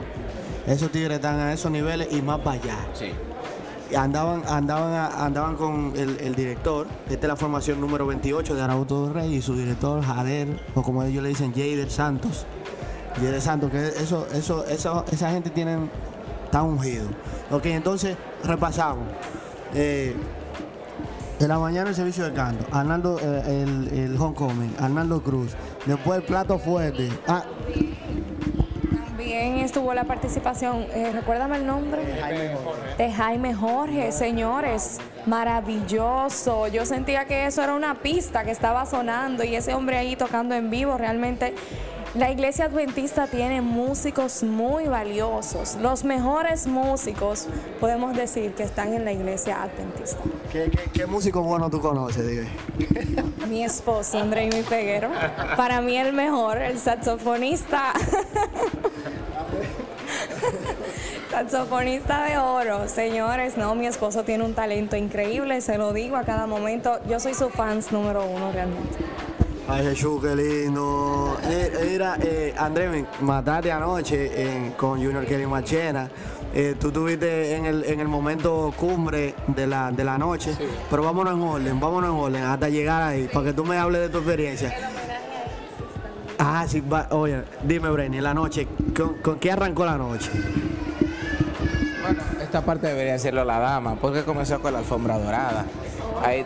Esos 0.66 0.90
tigres 0.90 1.16
están 1.16 1.38
a 1.40 1.52
esos 1.52 1.70
niveles 1.70 2.08
y 2.10 2.22
más 2.22 2.40
para 2.40 2.60
allá. 2.60 2.76
Sí. 2.94 3.12
Andaban, 3.94 4.42
andaban, 4.48 5.12
andaban 5.18 5.56
con 5.56 5.92
el, 5.94 6.18
el 6.18 6.34
director, 6.34 6.86
esta 7.08 7.26
es 7.26 7.28
la 7.28 7.36
formación 7.36 7.80
número 7.80 8.06
28 8.06 8.54
de 8.54 8.62
Arauto 8.62 9.04
del 9.04 9.14
Rey 9.14 9.34
y 9.34 9.42
su 9.42 9.54
director 9.54 10.02
Jader, 10.02 10.58
o 10.74 10.82
como 10.82 11.02
ellos 11.02 11.22
le 11.22 11.28
dicen, 11.28 11.52
Jader 11.52 11.90
Santos. 11.90 12.46
Jader 13.16 13.40
Santos, 13.40 13.70
que 13.70 13.86
eso, 13.86 14.26
eso, 14.32 14.64
eso, 14.66 15.04
esa 15.12 15.30
gente 15.30 15.50
tienen, 15.50 15.90
está 16.44 16.62
ungido. 16.62 17.06
Ok, 17.50 17.66
entonces 17.66 18.16
repasamos. 18.42 19.04
Eh, 19.74 20.16
en 21.40 21.48
la 21.48 21.58
mañana 21.58 21.90
el 21.90 21.94
servicio 21.94 22.24
de 22.24 22.32
canto, 22.32 22.64
Arnaldo, 22.72 23.18
eh, 23.20 23.62
el, 23.62 23.88
el 23.98 24.16
homecoming, 24.20 24.74
Arnaldo 24.80 25.22
Cruz. 25.22 25.52
Después 25.86 26.20
el 26.20 26.24
plato 26.24 26.58
fuerte. 26.58 27.10
Ah, 27.26 27.44
También 29.06 29.58
estuvo 29.58 29.92
la 29.92 30.04
participación, 30.04 30.86
eh, 30.94 31.10
recuérdame 31.12 31.56
el 31.56 31.66
nombre. 31.66 32.02
De 32.96 33.12
Jaime 33.12 33.54
Jorge, 33.54 34.10
señores. 34.12 34.98
Maravilloso. 35.26 36.68
Yo 36.68 36.86
sentía 36.86 37.26
que 37.26 37.46
eso 37.46 37.62
era 37.62 37.74
una 37.74 37.96
pista 37.96 38.44
que 38.44 38.50
estaba 38.50 38.86
sonando 38.86 39.44
y 39.44 39.56
ese 39.56 39.74
hombre 39.74 39.96
ahí 39.98 40.16
tocando 40.16 40.54
en 40.54 40.70
vivo 40.70 40.96
realmente. 40.96 41.54
La 42.14 42.30
iglesia 42.30 42.66
adventista 42.66 43.26
tiene 43.26 43.61
músicos 43.61 44.44
muy 44.44 44.87
valiosos. 44.87 45.76
Los 45.80 46.04
mejores 46.04 46.68
músicos 46.68 47.49
podemos 47.80 48.16
decir 48.16 48.54
que 48.54 48.62
están 48.62 48.94
en 48.94 49.04
la 49.04 49.12
iglesia 49.12 49.64
adventista. 49.64 50.21
¿qué, 50.52 50.71
qué, 50.71 50.90
qué 50.92 51.06
músico 51.06 51.42
bueno 51.42 51.68
tú 51.71 51.80
conoces? 51.80 52.25
Dime. 52.25 52.49
Mi 53.49 53.64
esposo, 53.64 54.18
André 54.18 54.47
Mi 54.47 54.62
Peguero. 54.62 55.11
Para 55.56 55.80
mí 55.80 55.97
el 55.97 56.12
mejor, 56.12 56.59
el 56.59 56.78
saxofonista. 56.78 57.92
Saxofonista 61.33 62.26
de 62.26 62.38
oro, 62.38 62.88
señores, 62.88 63.56
no, 63.56 63.75
mi 63.75 63.87
esposo 63.88 64.23
tiene 64.23 64.44
un 64.44 64.54
talento 64.54 64.94
increíble, 64.94 65.61
se 65.62 65.78
lo 65.78 65.92
digo 65.92 66.16
a 66.16 66.23
cada 66.23 66.47
momento, 66.47 67.00
yo 67.09 67.18
soy 67.18 67.35
su 67.35 67.50
fans 67.50 67.90
número 67.90 68.25
uno 68.25 68.52
realmente. 68.52 68.99
Ay, 69.66 69.83
Jesús, 69.85 70.21
qué 70.23 70.37
lindo. 70.37 71.37
Eh, 71.44 71.88
Mira, 71.90 72.16
eh, 72.21 72.54
André, 72.59 72.88
me 72.88 73.06
mataste 73.23 73.73
anoche 73.73 74.30
en- 74.42 74.73
con 74.73 75.02
Junior 75.02 75.25
Kelly 75.25 75.47
Machena. 75.47 76.09
Eh, 76.52 76.76
tú 76.78 76.88
estuviste 76.88 77.56
en 77.56 77.64
el, 77.66 77.85
en 77.85 77.99
el 78.00 78.06
momento 78.06 78.73
cumbre 78.76 79.35
de 79.49 79.66
la, 79.66 79.90
de 79.90 80.04
la 80.04 80.18
noche, 80.18 80.54
pero 80.90 81.02
vámonos 81.02 81.35
en 81.35 81.40
orden, 81.42 81.80
vámonos 81.80 82.11
en 82.11 82.16
orden 82.16 82.44
hasta 82.44 82.68
llegar 82.68 83.02
ahí, 83.02 83.28
para 83.33 83.47
que 83.47 83.52
tú 83.54 83.64
me 83.64 83.76
hables 83.78 84.02
de 84.02 84.09
tu 84.11 84.18
experiencia. 84.18 84.73
Ah, 86.38 86.64
sí, 86.68 86.80
va- 86.80 87.09
oye, 87.11 87.42
dime, 87.64 87.88
Brenny, 87.90 88.21
la 88.21 88.35
noche, 88.35 88.68
¿con, 88.97 89.14
con 89.14 89.38
qué 89.40 89.50
arrancó 89.50 89.85
la 89.85 89.97
noche? 89.97 90.30
Bueno, 92.02 92.23
esta 92.40 92.61
parte 92.64 92.87
debería 92.88 93.14
decirlo 93.14 93.44
la 93.44 93.59
dama, 93.59 93.97
porque 93.97 94.23
comenzó 94.25 94.61
con 94.61 94.75
la 94.75 94.80
alfombra 94.80 95.18
dorada. 95.18 95.64
Ahí, 96.23 96.44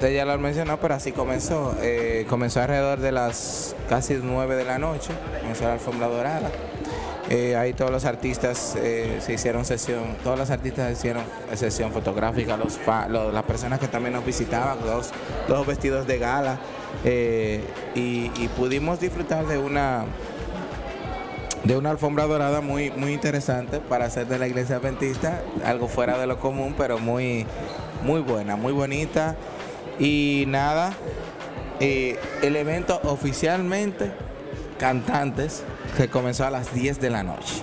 usted 0.00 0.14
ya 0.14 0.24
lo 0.24 0.38
mencionó, 0.38 0.78
pero 0.80 0.94
así 0.94 1.12
comenzó. 1.12 1.74
Eh, 1.82 2.24
comenzó 2.26 2.62
alrededor 2.62 3.00
de 3.00 3.12
las 3.12 3.76
casi 3.86 4.18
9 4.22 4.56
de 4.56 4.64
la 4.64 4.78
noche, 4.78 5.10
comenzó 5.42 5.64
la 5.64 5.74
alfombra 5.74 6.06
dorada. 6.08 6.50
Eh, 7.28 7.54
ahí 7.54 7.74
todos 7.74 7.90
los 7.90 8.06
artistas 8.06 8.76
eh, 8.78 9.18
se 9.20 9.34
hicieron 9.34 9.66
sesión, 9.66 10.16
todos 10.24 10.38
los 10.38 10.48
artistas 10.50 10.90
hicieron 10.90 11.22
sesión 11.54 11.92
fotográfica, 11.92 12.56
los, 12.56 12.80
los- 13.10 13.34
las 13.34 13.42
personas 13.44 13.78
que 13.78 13.88
también 13.88 14.14
nos 14.14 14.24
visitaban, 14.24 14.78
todos, 14.78 15.10
todos 15.46 15.66
vestidos 15.66 16.06
de 16.06 16.18
gala. 16.18 16.58
y, 17.04 17.60
y 17.94 18.50
pudimos 18.56 19.00
disfrutar 19.00 19.46
de 19.46 19.58
una 19.58 20.06
de 21.62 21.76
una 21.76 21.90
alfombra 21.90 22.24
dorada 22.26 22.62
muy, 22.62 22.90
muy 22.92 23.12
interesante 23.12 23.80
para 23.80 24.06
hacer 24.06 24.26
de 24.26 24.38
la 24.38 24.46
iglesia 24.48 24.76
adventista, 24.76 25.42
algo 25.62 25.88
fuera 25.88 26.16
de 26.16 26.26
lo 26.26 26.40
común, 26.40 26.74
pero 26.76 26.98
muy, 26.98 27.44
muy 28.02 28.22
buena, 28.22 28.56
muy 28.56 28.72
bonita. 28.72 29.36
Y 30.00 30.44
nada, 30.48 30.94
eh, 31.78 32.18
el 32.42 32.56
evento 32.56 33.00
oficialmente, 33.04 34.10
cantantes, 34.78 35.62
que 35.96 36.08
comenzó 36.08 36.46
a 36.46 36.50
las 36.50 36.72
10 36.74 37.00
de 37.00 37.10
la 37.10 37.22
noche. 37.22 37.62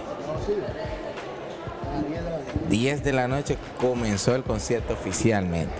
10 2.70 3.04
de 3.04 3.14
la 3.14 3.28
noche 3.28 3.58
comenzó 3.80 4.36
el 4.36 4.44
concierto 4.44 4.94
oficialmente. 4.94 5.74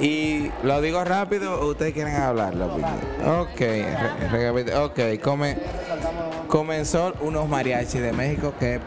Y 0.00 0.50
lo 0.62 0.80
digo 0.80 1.04
rápido, 1.04 1.60
¿o 1.60 1.70
ustedes 1.70 1.92
quieren 1.92 2.14
hablarlo? 2.14 2.66
Ok, 3.26 3.60
ok, 4.74 5.20
come, 5.22 5.58
comenzó 6.46 7.12
unos 7.20 7.48
mariachis 7.48 8.00
de 8.00 8.12
México 8.12 8.54
que 8.58 8.80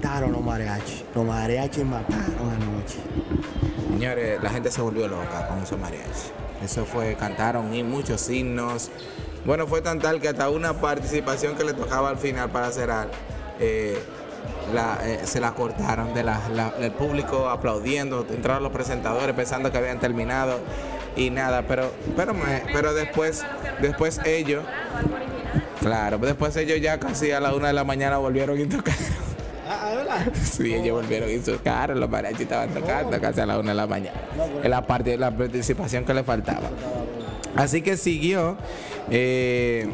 Mataron 0.00 0.32
los 0.32 0.42
mariachis. 0.42 1.04
Los 1.14 1.26
mariachis 1.26 1.84
mataron 1.84 2.50
anoche. 2.50 2.98
Señores, 4.00 4.42
la 4.42 4.48
gente 4.48 4.70
se 4.70 4.80
volvió 4.80 5.06
loca 5.08 5.46
con 5.46 5.58
esos 5.62 5.78
mariachis. 5.78 6.32
Eso 6.64 6.86
fue, 6.86 7.16
cantaron 7.16 7.74
y 7.74 7.82
muchos 7.82 8.30
himnos. 8.30 8.90
Bueno, 9.44 9.66
fue 9.66 9.82
tan 9.82 9.98
tal 9.98 10.22
que 10.22 10.28
hasta 10.28 10.48
una 10.48 10.72
participación 10.72 11.54
que 11.54 11.64
le 11.64 11.74
tocaba 11.74 12.08
al 12.08 12.16
final 12.16 12.48
para 12.48 12.70
cerrar, 12.70 13.10
eh, 13.58 14.02
eh, 15.04 15.20
se 15.24 15.38
la 15.38 15.52
cortaron 15.52 16.14
del 16.14 16.30
público 16.92 17.50
aplaudiendo, 17.50 18.26
entraron 18.30 18.62
los 18.62 18.72
presentadores 18.72 19.36
pensando 19.36 19.70
que 19.70 19.76
habían 19.76 20.00
terminado 20.00 20.60
y 21.14 21.28
nada, 21.28 21.64
pero, 21.68 21.92
pero, 22.16 22.32
me- 22.32 22.62
pero 22.72 22.94
después, 22.94 23.44
después 23.82 24.18
ellos, 24.24 24.64
claro, 25.80 26.16
después 26.16 26.56
ellos 26.56 26.80
ya 26.80 26.98
casi 26.98 27.32
a 27.32 27.40
la 27.40 27.52
una 27.54 27.66
de 27.66 27.74
la 27.74 27.84
mañana 27.84 28.16
volvieron 28.16 28.58
y 28.58 28.64
tocaron. 28.64 29.29
Sí, 30.34 30.74
ellos 30.74 31.02
volvieron 31.02 31.30
y 31.30 31.38
tocaron, 31.38 32.00
los 32.00 32.10
mariachis 32.10 32.40
estaban 32.42 32.70
tocando 32.70 33.20
casi 33.20 33.40
a 33.40 33.46
la 33.46 33.58
una 33.58 33.70
de 33.70 33.76
la 33.76 33.86
mañana. 33.86 34.18
Es 34.62 34.70
la 34.70 34.86
parte 34.86 35.10
de 35.10 35.18
la 35.18 35.30
participación 35.30 36.04
que 36.04 36.14
le 36.14 36.22
faltaba. 36.22 36.68
Así 37.56 37.82
que 37.82 37.96
siguió 37.96 38.56
eh, 39.10 39.88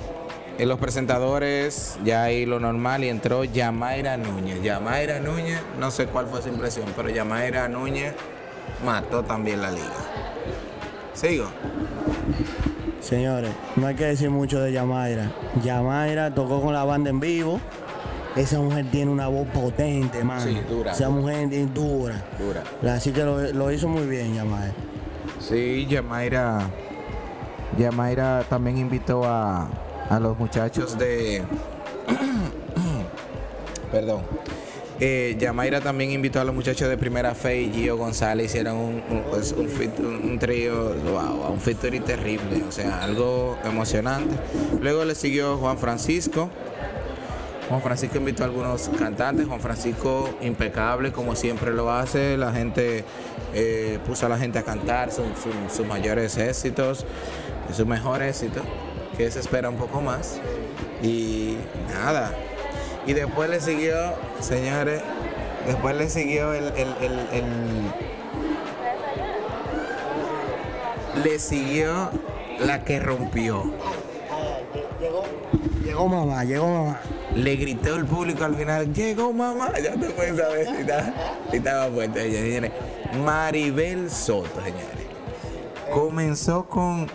en 0.59 0.69
los 0.69 0.79
presentadores, 0.79 1.99
ya 2.05 2.25
ahí 2.25 2.47
lo 2.47 2.61
normal, 2.61 3.05
y 3.05 3.09
entró 3.09 3.45
Yamaira 3.45 4.17
Núñez. 4.17 4.63
Yamaira 4.63 5.21
Núñez, 5.21 5.61
no 5.79 5.91
sé 5.91 6.07
cuál 6.07 6.27
fue 6.27 6.43
su 6.43 6.49
impresión, 6.49 6.87
pero 6.97 7.09
Yamaira 7.09 7.69
Núñez 7.69 8.15
mató 8.85 9.23
también 9.23 9.63
la 9.63 9.71
liga. 9.71 9.95
Sigo. 11.15 11.47
Señores, 13.01 13.51
no 13.77 13.87
hay 13.87 13.95
que 13.95 14.05
decir 14.05 14.31
mucho 14.31 14.61
de 14.61 14.73
Yamaira. 14.73 15.31
Yamaira 15.63 16.35
tocó 16.35 16.61
con 16.61 16.75
la 16.75 16.85
banda 16.85 17.11
en 17.11 17.21
vivo. 17.21 17.61
Esa 18.37 18.61
mujer 18.61 18.85
tiene 18.91 19.11
una 19.11 19.29
voz 19.29 19.47
potente, 19.49 20.23
man. 20.23 20.41
Sí, 20.43 20.59
dura. 20.69 20.93
Esa 20.93 21.09
mujer 21.09 21.49
es 21.53 21.73
dura. 21.73 22.23
Dura. 22.39 22.63
Así 22.95 23.11
que 23.13 23.25
lo, 23.25 23.41
lo 23.53 23.73
hizo 23.73 23.89
muy 23.89 24.07
bien, 24.07 24.35
Yamaira. 24.35 24.75
Sí, 25.41 25.87
Yamaira. 25.89 26.69
Yamaira 27.79 28.45
también 28.49 28.77
invitó 28.79 29.25
a, 29.25 29.69
a 30.11 30.21
los 30.21 30.39
muchachos 30.39 30.99
de. 30.99 31.43
Perdón. 33.93 34.21
Eh, 34.99 35.37
Yamaira 35.39 35.81
también 35.83 36.11
invitó 36.11 36.41
a 36.41 36.45
los 36.45 36.55
muchachos 36.55 36.89
de 36.89 36.97
Primera 36.97 37.35
Fe 37.35 37.61
y 37.63 37.71
Gio 37.73 37.97
González. 37.99 38.47
Hicieron 38.47 38.77
un, 38.77 39.03
un, 39.11 39.23
pues, 39.31 39.53
un- 39.53 39.67
un 40.31 40.39
trío, 40.39 40.95
wow, 40.95 41.53
un 41.53 41.61
featuring 41.61 42.03
terrible, 42.03 42.63
o 42.67 42.73
sea, 42.73 43.03
algo 43.03 43.59
emocionante. 43.65 44.35
Luego 44.81 45.05
le 45.05 45.15
siguió 45.15 45.57
Juan 45.59 45.77
Francisco. 45.79 46.49
Juan 47.69 47.83
Francisco 47.83 48.19
invitó 48.19 48.45
a 48.45 48.47
algunos 48.47 48.89
cantantes, 48.99 49.47
Juan 49.47 49.61
Francisco 49.61 50.31
impecable 50.41 51.11
como 51.13 51.35
siempre 51.35 51.73
lo 51.73 51.91
hace, 51.91 52.37
la 52.37 52.53
gente 52.53 53.05
eh, 53.55 53.99
puso 54.07 54.27
a 54.27 54.29
la 54.29 54.39
gente 54.39 54.59
a 54.59 54.63
cantar 54.63 55.11
su- 55.11 55.23
su- 55.43 55.75
sus 55.75 55.85
mayores 55.87 56.37
éxitos, 56.37 57.05
su 57.75 57.85
mejor 57.87 58.23
éxito, 58.23 58.61
que 59.17 59.31
se 59.31 59.41
espera 59.41 59.69
un 59.69 59.77
poco 59.77 60.01
más. 60.01 60.39
Y 61.03 61.57
nada. 61.93 62.33
Y 63.07 63.13
después 63.15 63.51
le 63.51 63.61
siguió, 63.61 63.95
señores, 64.41 65.03
después 65.67 65.97
le 65.97 66.09
siguió 66.09 66.53
el, 66.53 66.65
el- 66.77 66.97
el- 67.01 67.29
el- 67.33 67.93
le 71.25 71.39
siguió 71.39 72.11
la 72.61 72.85
que 72.85 73.01
rompió. 73.01 73.73
Llegó, 75.01 75.25
llegó 75.85 76.09
mamá, 76.09 76.45
llegó 76.45 76.69
mamá. 76.69 77.01
Le 77.37 77.57
gritó 77.57 77.97
el 77.97 78.07
público 78.07 78.45
al 78.45 78.55
final, 78.55 78.95
llegó 78.95 79.31
mamá, 79.31 79.71
ya 79.79 79.93
te 79.93 80.09
puedes 80.11 80.39
saber 80.39 80.67
si 80.67 80.77
estaba, 80.81 81.15
si 81.51 81.57
estaba 81.59 81.89
puesta 81.89 82.23
ella, 82.23 82.41
señores. 82.41 82.73
Maribel 83.23 84.11
Soto, 84.11 84.63
señores. 84.63 85.07
Comenzó 85.93 86.65
con 86.67 87.07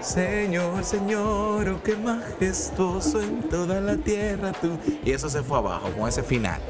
Señor, 0.00 0.84
Señor, 0.84 1.68
oh 1.68 1.82
qué 1.82 1.96
majestuoso 1.96 3.20
en 3.22 3.48
toda 3.48 3.80
la 3.80 3.96
tierra 3.96 4.52
tú. 4.52 4.78
Y 5.04 5.12
eso 5.12 5.30
se 5.30 5.42
fue 5.42 5.58
abajo 5.58 5.90
con 5.98 6.06
ese 6.06 6.22
final. 6.22 6.60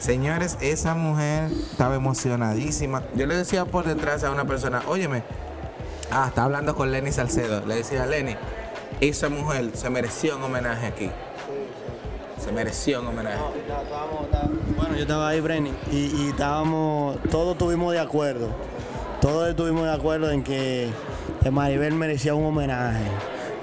Señores, 0.00 0.58
esa 0.60 0.94
mujer 0.94 1.50
estaba 1.52 1.94
emocionadísima. 1.94 3.02
Yo 3.14 3.26
le 3.26 3.36
decía 3.36 3.64
por 3.64 3.86
detrás 3.86 4.24
a 4.24 4.32
una 4.32 4.44
persona, 4.44 4.82
óyeme, 4.88 5.22
ah, 6.10 6.26
está 6.28 6.44
hablando 6.44 6.74
con 6.74 6.90
Lenny 6.90 7.12
Salcedo. 7.12 7.64
Le 7.66 7.76
decía, 7.76 8.04
Lenny, 8.04 8.36
esa 9.00 9.28
mujer 9.28 9.70
se 9.74 9.88
mereció 9.90 10.36
un 10.36 10.42
homenaje 10.42 10.86
aquí. 10.86 11.10
Se 12.44 12.52
mereció 12.52 13.00
un 13.00 13.06
homenaje. 13.08 13.38
Bueno, 14.76 14.94
yo 14.96 15.02
estaba 15.02 15.28
ahí, 15.28 15.40
Brenny, 15.40 15.72
y, 15.90 15.96
y 15.96 16.28
estábamos, 16.30 17.16
todos 17.30 17.52
estuvimos 17.52 17.92
de 17.92 18.00
acuerdo. 18.00 18.48
Todos 19.20 19.48
estuvimos 19.48 19.84
de 19.84 19.92
acuerdo 19.92 20.30
en 20.30 20.42
que 20.42 20.90
Maribel 21.50 21.94
merecía 21.94 22.34
un 22.34 22.44
homenaje. 22.44 23.04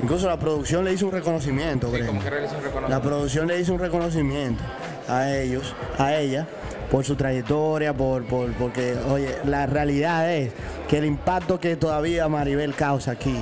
Incluso 0.01 0.27
la 0.27 0.37
producción 0.39 0.83
le 0.83 0.93
hizo 0.93 1.05
un 1.05 1.11
reconocimiento, 1.11 1.91
Sí, 1.93 2.01
como 2.07 2.21
que 2.23 2.29
realizó 2.31 2.55
un 2.55 2.63
reconocimiento. 2.63 2.89
La 2.89 3.01
producción 3.01 3.47
le 3.47 3.59
hizo 3.59 3.73
un 3.73 3.79
reconocimiento 3.79 4.63
a 5.07 5.29
ellos, 5.31 5.75
a 5.99 6.15
ella, 6.15 6.47
por 6.89 7.05
su 7.05 7.15
trayectoria, 7.15 7.93
por, 7.93 8.23
por- 8.25 8.51
porque, 8.53 8.95
oye, 9.11 9.35
la 9.45 9.67
realidad 9.67 10.33
es 10.33 10.51
que 10.87 10.97
el 10.97 11.05
impacto 11.05 11.59
que 11.59 11.75
todavía 11.75 12.27
Maribel 12.27 12.73
causa 12.73 13.11
aquí 13.11 13.35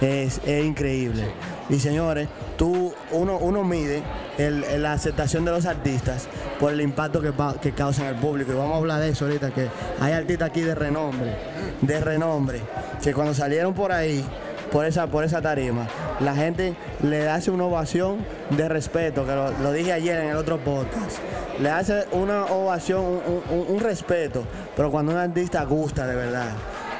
es, 0.00 0.40
es 0.46 0.64
increíble. 0.64 1.24
Y 1.70 1.78
señores, 1.80 2.28
tú, 2.56 2.94
uno, 3.12 3.36
uno 3.38 3.62
mide 3.64 4.02
el- 4.38 4.82
la 4.82 4.92
aceptación 4.92 5.44
de 5.44 5.50
los 5.50 5.66
artistas 5.66 6.28
por 6.58 6.72
el 6.72 6.80
impacto 6.80 7.20
que, 7.20 7.32
que 7.60 7.72
causan 7.72 8.06
al 8.06 8.16
público. 8.16 8.52
Y 8.52 8.54
vamos 8.56 8.74
a 8.74 8.78
hablar 8.78 9.00
de 9.00 9.10
eso 9.10 9.26
ahorita, 9.26 9.50
que 9.50 9.68
hay 10.00 10.12
artistas 10.12 10.48
aquí 10.50 10.62
de 10.62 10.74
renombre, 10.74 11.36
de 11.82 12.00
renombre, 12.00 12.60
que 13.02 13.12
cuando 13.12 13.34
salieron 13.34 13.74
por 13.74 13.92
ahí, 13.92 14.24
por 14.72 14.84
esa, 14.86 15.06
por 15.06 15.24
esa 15.24 15.40
tarima. 15.42 15.86
La 16.20 16.34
gente 16.34 16.74
le 17.02 17.28
hace 17.28 17.50
una 17.50 17.64
ovación 17.64 18.18
de 18.50 18.68
respeto, 18.68 19.24
que 19.26 19.34
lo, 19.34 19.50
lo 19.62 19.72
dije 19.72 19.92
ayer 19.92 20.20
en 20.20 20.28
el 20.30 20.36
otro 20.36 20.58
podcast. 20.58 21.18
Le 21.60 21.70
hace 21.70 22.04
una 22.12 22.44
ovación, 22.46 23.02
un, 23.04 23.42
un- 23.50 23.66
un 23.74 23.80
respeto, 23.80 24.44
pero 24.76 24.90
cuando 24.90 25.12
un 25.12 25.18
artista 25.18 25.64
gusta 25.64 26.06
de 26.06 26.14
verdad, 26.14 26.50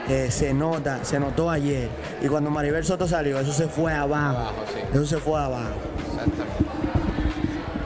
eh, 0.09 0.31
se 0.31 0.53
nota, 0.55 1.05
se 1.05 1.19
notó 1.21 1.51
ayer. 1.51 1.89
Y 2.23 2.29
cuando 2.29 2.51
Maribel 2.51 2.85
Soto 2.85 3.07
salió, 3.07 3.39
eso 3.39 3.53
se 3.53 3.69
fue 3.69 3.93
abajo. 3.93 4.39
Abajo, 4.39 4.55
sí. 4.73 4.81
Eso 4.93 5.07
se 5.07 5.19
fue 5.19 5.41
abajo. 5.41 5.69
Exactamente. 6.11 6.65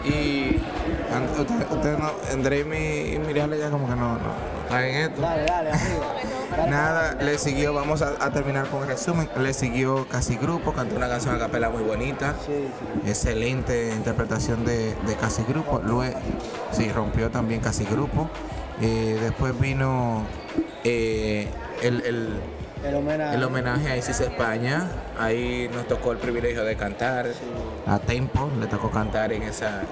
Y 0.05 0.61
usted, 1.73 1.99
no, 1.99 2.11
André 2.33 2.61
y 2.61 2.65
mi- 2.65 3.15
y 3.15 3.19
Miriam 3.19 3.53
ya 3.53 3.71
como 3.71 3.87
que 3.87 3.95
no, 3.95 4.15
no, 4.15 4.19
están 4.65 4.85
en 4.85 4.95
esto. 4.97 5.21
Dale, 5.21 5.45
dale, 5.45 5.71
arriba. 5.71 6.67
Nada, 6.69 7.15
le 7.15 7.39
siguió, 7.39 7.73
vamos 7.73 8.03
a, 8.03 8.13
a 8.21 8.31
terminar 8.31 8.67
con 8.67 8.83
el 8.83 8.89
resumen. 8.89 9.29
Le 9.39 9.53
siguió 9.55 10.07
Casi 10.09 10.37
Grupo, 10.37 10.73
cantó 10.73 10.97
una 10.97 11.09
canción 11.09 11.35
a 11.35 11.39
capela 11.39 11.71
muy 11.71 11.83
bonita. 11.83 12.35
Excelente 13.07 13.93
interpretación 13.95 14.65
de, 14.65 14.95
de 15.07 15.17
Casi 15.21 15.45
Grupo. 15.45 15.81
Luego, 15.85 16.15
sí, 16.73 16.91
rompió 16.93 17.31
también 17.31 17.61
Casi 17.61 17.85
Grupo. 17.85 18.29
Eh, 18.81 19.19
después 19.21 19.59
vino 19.61 20.25
eh, 20.85 21.49
el, 21.83 22.01
el- 22.05 22.29
El 22.85 22.95
homenaje. 22.97 23.35
el 23.37 23.45
homenaje 23.45 23.89
a 23.91 23.97
Isis 23.97 24.21
España. 24.21 24.89
Ahí 25.19 25.71
nos 25.73 25.87
tocó 25.87 26.13
el 26.13 26.19
privilegio 26.19 26.65
de 26.65 26.75
cantar 26.77 27.27
a 27.87 27.99
Tempo. 27.99 28.51
Le 28.61 28.67
tocó 28.67 28.91
cantar 28.91 29.33
en 29.33 29.43
esa, 29.45 29.83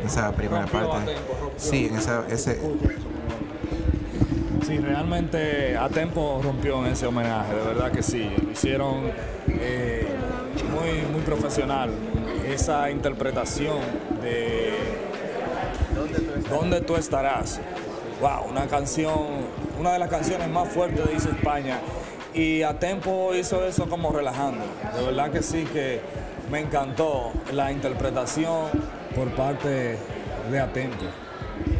en 0.00 0.06
esa 0.06 0.32
primera 0.32 0.62
Rompió 0.62 0.80
a 0.80 0.90
parte. 0.90 1.12
Tempo. 1.14 1.52
Sí, 1.56 1.86
en 1.90 1.96
esa, 1.96 2.24
ese, 2.28 2.58
Sí, 4.66 4.78
realmente 4.78 5.76
a 5.76 5.88
Tempo 5.88 6.40
rompió 6.42 6.84
en 6.84 6.92
ese 6.92 7.06
homenaje, 7.06 7.54
de 7.54 7.62
verdad 7.66 7.90
que 7.92 8.02
sí. 8.02 8.30
Lo 8.44 8.52
hicieron 8.52 9.10
eh, 9.48 10.06
muy, 10.72 11.02
muy 11.12 11.22
profesional. 11.22 11.90
Esa 12.48 12.90
interpretación 12.90 13.78
de 14.22 14.74
¿Dónde 16.48 16.80
tú 16.80 16.96
estarás? 16.96 17.60
Wow, 18.20 18.50
una 18.50 18.66
canción, 18.66 19.14
una 19.78 19.94
de 19.94 19.98
las 19.98 20.10
canciones 20.10 20.48
más 20.50 20.68
fuertes 20.68 21.06
de 21.06 21.14
Dice 21.14 21.30
España. 21.30 21.78
Y 22.34 22.62
a 22.62 22.78
Tempo 22.78 23.34
hizo 23.34 23.64
eso 23.64 23.88
como 23.88 24.12
relajando. 24.12 24.62
De 24.94 25.02
verdad 25.04 25.30
que 25.30 25.42
sí, 25.42 25.64
que 25.72 26.00
me 26.50 26.60
encantó 26.60 27.32
la 27.52 27.72
interpretación 27.72 28.68
por 29.16 29.30
parte 29.30 29.96
de 30.50 30.60
Atempo. 30.60 31.04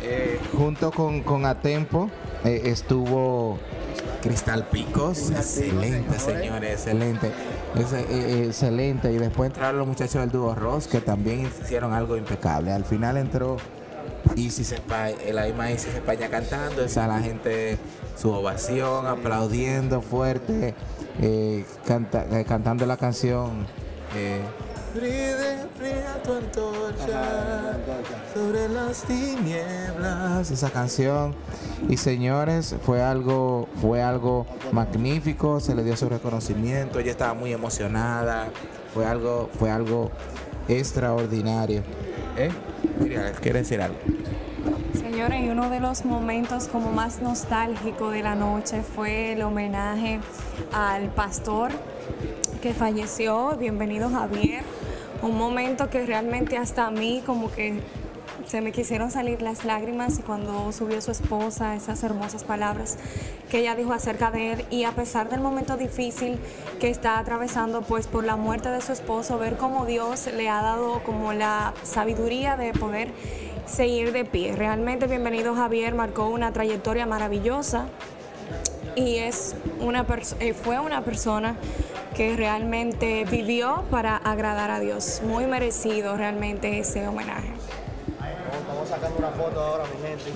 Eh, 0.03 0.41
junto 0.57 0.91
con, 0.91 1.23
con 1.23 1.45
Atempo 1.45 2.11
eh, 2.45 2.63
estuvo 2.65 3.59
Cristal 4.23 4.65
Picos. 4.65 5.31
Excelente, 5.31 6.19
señores, 6.19 6.73
excelente. 6.73 7.33
Es, 7.77 7.93
eh, 7.93 8.47
excelente. 8.47 9.13
Y 9.13 9.19
después 9.19 9.49
entraron 9.49 9.79
los 9.79 9.87
muchachos 9.87 10.23
del 10.23 10.31
dúo 10.31 10.55
Ross, 10.55 10.89
que 10.89 11.01
también 11.01 11.51
hicieron 11.63 11.93
algo 11.93 12.17
impecable. 12.17 12.73
Al 12.73 12.87
final 12.87 13.19
entró 13.19 13.59
Isis 14.37 14.73
España, 14.73 15.17
la 15.33 15.45
misma 15.47 15.71
Isis 15.71 15.95
España 15.95 16.29
cantando. 16.29 16.83
Esa 16.85 17.07
la 17.07 17.21
gente, 17.21 17.79
su 18.17 18.31
ovación, 18.31 19.07
aplaudiendo 19.07 20.03
fuerte, 20.03 20.75
eh, 21.21 21.65
canta- 21.87 22.27
eh, 22.31 22.45
cantando 22.47 22.87
la 22.87 22.97
canción. 22.97 23.67
eh, 24.17 24.41
Brille, 24.93 25.67
brilla 25.79 26.21
tu 26.25 26.33
antorcha 26.33 27.77
sobre 28.35 28.69
las 28.69 29.05
tinieblas 29.05 30.51
esa 30.51 30.69
canción 30.71 31.33
y 31.89 31.97
señores 31.97 32.75
fue 32.85 33.01
algo 33.01 33.69
fue 33.81 34.03
algo 34.03 34.47
magnífico 34.73 35.61
se 35.61 35.77
le 35.77 35.85
dio 35.85 35.97
su 35.97 36.09
reconocimiento 36.09 36.99
ella 36.99 37.13
estaba 37.13 37.35
muy 37.35 37.53
emocionada 37.53 38.49
fue 38.93 39.07
algo 39.07 39.49
fue 39.61 39.71
algo 39.71 40.11
extraordinario 40.67 41.83
¿Eh? 42.37 42.51
Mira, 42.99 43.33
quiere 43.33 43.61
decir 43.61 43.81
algo. 43.81 43.99
Señores, 44.95 45.41
uno 45.51 45.71
de 45.71 45.81
los 45.81 46.05
momentos 46.05 46.69
como 46.69 46.93
más 46.93 47.21
nostálgicos 47.21 48.13
de 48.13 48.23
la 48.23 48.35
noche 48.35 48.83
fue 48.83 49.33
el 49.33 49.43
homenaje 49.43 50.21
al 50.73 51.09
pastor 51.09 51.71
que 52.63 52.75
falleció, 52.75 53.57
bienvenido 53.59 54.11
Javier, 54.11 54.63
un 55.23 55.37
momento 55.37 55.89
que 55.91 56.05
realmente 56.07 56.59
hasta 56.59 56.87
a 56.87 56.91
mí 56.91 57.23
como 57.25 57.51
que 57.51 57.81
se 58.47 58.61
me 58.61 58.73
quisieron 58.73 59.11
salir 59.11 59.43
las 59.43 59.65
lágrimas 59.65 60.19
y 60.19 60.23
cuando 60.23 60.73
subió 60.73 61.01
su 61.01 61.11
esposa 61.11 61.75
esas 61.75 62.03
hermosas 62.03 62.45
palabras 62.45 62.99
que 63.51 63.59
ella 63.61 63.75
dijo 63.75 63.93
acerca 63.93 64.31
de 64.31 64.53
él 64.53 64.65
y 64.71 64.85
a 64.85 64.93
pesar 64.93 65.29
del 65.29 65.41
momento 65.41 65.77
difícil 65.77 66.39
que 66.79 66.89
está 66.89 67.19
atravesando 67.19 67.83
pues 67.83 68.07
por 68.07 68.25
la 68.25 68.37
muerte 68.37 68.71
de 68.71 68.81
su 68.81 68.93
esposo, 68.93 69.39
ver 69.39 69.57
cómo 69.57 69.87
Dios 69.87 70.29
le 70.35 70.49
ha 70.49 70.63
dado 70.63 71.03
como 71.05 71.33
la 71.33 71.75
sabiduría 71.83 72.57
de 72.57 72.73
poder 72.73 73.11
seguir 73.67 74.13
de 74.13 74.25
pie. 74.25 74.55
Realmente 74.57 75.07
bienvenido 75.07 75.55
Javier, 75.55 75.95
marcó 75.95 76.29
una 76.29 76.53
trayectoria 76.53 77.07
maravillosa 77.07 77.87
y 78.97 79.17
es 79.17 79.55
una 79.81 80.07
eh, 80.41 80.55
fue 80.55 80.79
una 80.79 81.05
persona 81.05 81.57
que 82.15 82.37
realmente 82.37 83.25
vivió 83.31 83.85
para 83.91 84.17
agradar 84.17 84.71
a 84.71 84.81
Dios. 84.81 85.23
Muy 85.25 85.47
merecido 85.47 86.17
realmente 86.17 86.79
ese 86.79 87.07
homenaje. 87.07 87.53
Sacando 89.01 89.19
una 89.19 89.31
foto 89.31 89.61
ahora, 89.61 89.85
mi 89.85 90.09
gente. 90.09 90.31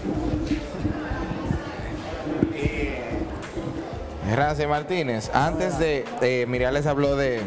Gracias 4.31 4.69
Martínez 4.69 5.31
antes 5.35 5.79
de 5.79 6.05
eh, 6.23 6.47
Miriam 6.49 6.73
les 6.73 6.87
habló 6.87 7.15
de 7.15 7.43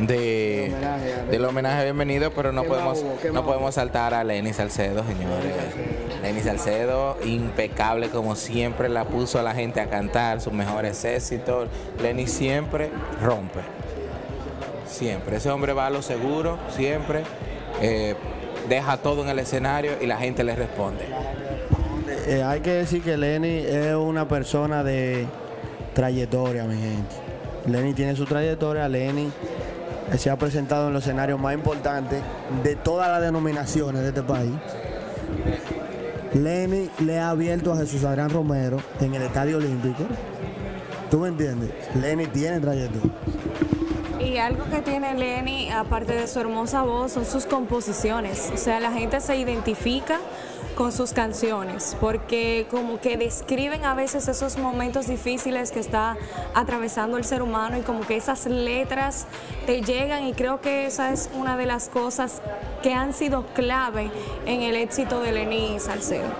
de, 0.00 0.70
Del 0.70 0.74
homenaje 0.74 1.14
a- 1.14 1.24
del 1.24 1.44
homenaje 1.44 1.84
bienvenido, 1.84 2.30
pero 2.32 2.52
no 2.52 2.62
¿Qué 2.62 2.68
podemos 2.68 3.04
no 3.32 3.44
podemos 3.44 3.74
saltar 3.74 4.14
a 4.14 4.22
Lenny 4.24 4.52
Salcedo, 4.52 5.02
señores. 5.04 5.54
Lenny 6.22 6.40
Salcedo, 6.40 7.16
impecable 7.24 8.08
como 8.10 8.34
siempre, 8.36 8.88
la 8.88 9.04
puso 9.04 9.38
a 9.38 9.42
la 9.42 9.54
gente 9.54 9.80
a 9.80 9.88
cantar 9.88 10.40
sus 10.40 10.52
mejores 10.52 11.04
éxitos. 11.04 11.68
Lenny 12.02 12.26
siempre 12.26 12.90
rompe. 13.22 13.60
Siempre. 14.86 15.36
Ese 15.36 15.50
hombre 15.50 15.72
va 15.72 15.86
a 15.86 15.90
lo 15.90 16.02
seguro, 16.02 16.58
siempre. 16.76 17.22
eh, 17.80 18.14
deja 18.68 18.96
todo 18.96 19.22
en 19.22 19.28
el 19.28 19.38
escenario 19.38 19.92
y 20.00 20.06
la 20.06 20.16
gente 20.16 20.44
le 20.44 20.54
responde. 20.54 21.04
Eh, 22.26 22.42
hay 22.42 22.60
que 22.60 22.70
decir 22.70 23.02
que 23.02 23.16
Lenny 23.16 23.58
es 23.66 23.94
una 23.94 24.28
persona 24.28 24.84
de 24.84 25.26
trayectoria, 25.94 26.64
mi 26.64 26.76
gente. 26.76 27.16
Lenny 27.66 27.94
tiene 27.94 28.16
su 28.16 28.24
trayectoria, 28.24 28.88
Lenny 28.88 29.30
eh, 30.12 30.18
se 30.18 30.30
ha 30.30 30.36
presentado 30.36 30.88
en 30.88 30.94
los 30.94 31.02
escenarios 31.04 31.40
más 31.40 31.54
importantes 31.54 32.22
de 32.62 32.76
todas 32.76 33.08
las 33.08 33.20
denominaciones 33.20 34.02
de 34.02 34.08
este 34.08 34.22
país. 34.22 34.52
Lenny 36.34 36.90
le 37.00 37.18
ha 37.18 37.30
abierto 37.30 37.72
a 37.72 37.76
Jesús 37.76 38.04
Adrián 38.04 38.30
Romero 38.30 38.78
en 39.00 39.14
el 39.14 39.22
Estadio 39.22 39.58
Olímpico. 39.58 40.04
¿Tú 41.10 41.18
me 41.18 41.28
entiendes? 41.28 41.70
Lenny 42.00 42.26
tiene 42.26 42.60
trayectoria. 42.60 43.10
Y 44.24 44.38
algo 44.38 44.64
que 44.70 44.82
tiene 44.82 45.14
Lenny, 45.14 45.70
aparte 45.70 46.12
de 46.12 46.26
su 46.28 46.38
hermosa 46.38 46.82
voz, 46.82 47.12
son 47.12 47.24
sus 47.24 47.44
composiciones. 47.44 48.50
O 48.54 48.56
sea, 48.56 48.78
la 48.78 48.92
gente 48.92 49.20
se 49.20 49.36
identifica 49.36 50.20
con 50.76 50.92
sus 50.92 51.12
canciones, 51.12 51.96
porque 52.00 52.66
como 52.70 52.98
que 53.00 53.16
describen 53.16 53.84
a 53.84 53.94
veces 53.94 54.28
esos 54.28 54.56
momentos 54.56 55.06
difíciles 55.06 55.70
que 55.70 55.80
está 55.80 56.16
atravesando 56.54 57.18
el 57.18 57.24
ser 57.24 57.42
humano 57.42 57.76
y 57.76 57.82
como 57.82 58.00
que 58.06 58.16
esas 58.16 58.46
letras 58.46 59.26
te 59.66 59.82
llegan 59.82 60.26
y 60.26 60.32
creo 60.32 60.60
que 60.60 60.86
esa 60.86 61.12
es 61.12 61.28
una 61.34 61.56
de 61.56 61.66
las 61.66 61.88
cosas 61.88 62.40
que 62.82 62.94
han 62.94 63.12
sido 63.12 63.44
clave 63.54 64.10
en 64.46 64.62
el 64.62 64.76
éxito 64.76 65.20
de 65.20 65.32
Lenny 65.32 65.78
Salcedo. 65.78 66.30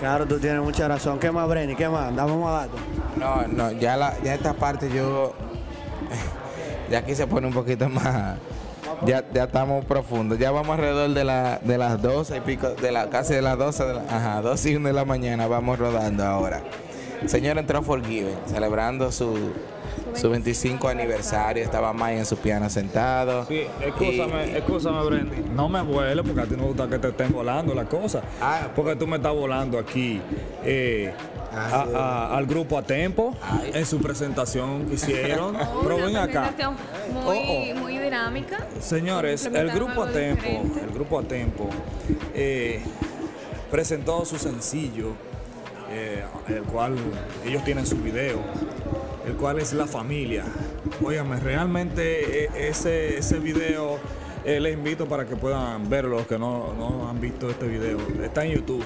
Claro, 0.00 0.26
tú 0.26 0.38
tienes 0.38 0.60
mucha 0.60 0.88
razón. 0.88 1.18
¿Qué 1.18 1.30
más, 1.30 1.48
Brenny? 1.48 1.76
¿Qué 1.76 1.88
más? 1.88 2.14
Dame 2.14 2.36
más 2.36 2.66
datos. 2.66 2.80
No, 3.16 3.46
no, 3.46 3.72
ya, 3.72 3.96
la, 3.96 4.20
ya 4.22 4.34
esta 4.34 4.54
parte 4.54 4.90
yo. 4.90 5.34
Ya 6.90 6.98
aquí 6.98 7.14
se 7.14 7.26
pone 7.26 7.46
un 7.46 7.52
poquito 7.52 7.88
más. 7.90 8.36
Ya, 9.06 9.24
ya 9.32 9.44
estamos 9.44 9.84
profundos. 9.84 10.38
Ya 10.38 10.50
vamos 10.50 10.70
alrededor 10.76 11.10
de, 11.10 11.24
la, 11.24 11.58
de 11.62 11.78
las 11.78 12.00
12 12.00 12.36
y 12.36 12.40
pico, 12.40 12.68
de 12.70 12.92
la, 12.92 13.08
casi 13.10 13.34
de 13.34 13.42
las 13.42 13.58
12, 13.58 13.84
de 13.84 13.94
la, 13.94 14.00
ajá, 14.02 14.40
12 14.42 14.70
y 14.70 14.76
1 14.76 14.88
de 14.88 14.94
la 14.94 15.04
mañana 15.04 15.46
vamos 15.46 15.78
rodando 15.78 16.24
ahora. 16.24 16.62
Señor 17.26 17.58
entró 17.58 17.82
Forgiven, 17.82 18.36
celebrando 18.46 19.10
su, 19.10 19.34
su 20.14 20.28
25 20.30 20.86
aniversario. 20.88 21.64
Estaba 21.64 21.92
Mike 21.94 22.18
en 22.18 22.26
su 22.26 22.36
piano 22.36 22.68
sentado. 22.68 23.46
Sí, 23.46 23.62
escúchame, 23.80 24.48
Y- 24.52 24.56
escúchame, 24.56 25.04
Brendy. 25.06 25.48
No 25.54 25.68
me 25.68 25.80
vueles 25.82 26.24
porque 26.24 26.42
a 26.42 26.44
ti 26.44 26.54
no 26.56 26.64
gusta 26.64 26.86
que 26.88 26.98
te 26.98 27.08
estén 27.08 27.32
volando 27.32 27.74
las 27.74 27.86
cosas. 27.86 28.22
Ah. 28.40 28.68
porque 28.76 28.94
tú 28.96 29.06
me 29.06 29.16
estás 29.16 29.32
volando 29.34 29.78
aquí 29.78 30.20
eh, 30.64 31.12
a- 31.56 31.84
sí. 31.84 31.90
a- 31.94 32.36
al 32.36 32.46
grupo 32.46 32.78
a 32.78 32.82
tempo 32.82 33.34
en 33.72 33.86
su 33.86 33.98
presentación 33.98 34.86
que 34.86 34.94
hicieron. 34.94 35.56
Pero 35.82 35.96
ven 35.96 36.16
acá. 36.16 36.52
muy, 37.12 37.38
Oh, 37.38 37.72
oh. 37.76 37.80
muy 37.80 37.98
dinámica. 37.98 38.66
Señores, 38.80 39.46
el 39.46 39.70
grupo 39.70 40.02
a 40.04 40.10
tempo, 40.10 40.42
diferente. 40.42 40.80
el 40.80 40.90
grupo 40.90 41.18
a 41.18 41.22
tempo 41.22 41.68
eh, 42.34 42.82
presentó 43.70 44.24
su 44.24 44.38
sencillo, 44.38 45.12
eh, 45.90 46.22
el 46.48 46.62
cual 46.62 46.96
ellos 47.44 47.64
tienen 47.64 47.86
su 47.86 47.96
video, 47.96 48.38
el 49.26 49.34
cual 49.34 49.58
es 49.58 49.72
La 49.72 49.86
Familia. 49.86 50.44
Óigame, 51.02 51.40
realmente 51.40 52.44
eh, 52.44 52.50
ese, 52.68 53.18
ese 53.18 53.38
video 53.38 53.98
eh, 54.44 54.60
les 54.60 54.74
invito 54.74 55.06
para 55.06 55.24
que 55.26 55.36
puedan 55.36 55.88
verlo 55.88 56.16
los 56.18 56.26
que 56.26 56.38
no, 56.38 56.72
no 56.74 57.08
han 57.08 57.20
visto 57.20 57.48
este 57.50 57.66
video. 57.66 57.98
Está 58.22 58.44
en 58.44 58.52
YouTube. 58.52 58.84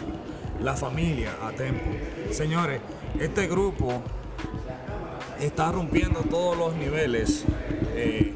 La 0.63 0.75
Familia 0.75 1.33
a 1.43 1.53
tempo. 1.53 1.91
Señores, 2.31 2.81
este 3.21 3.47
grupo 3.47 4.03
está 5.41 5.71
rompiendo 5.73 6.21
todos 6.21 6.57
los 6.57 6.75
niveles 6.75 7.45
eh, 7.95 8.35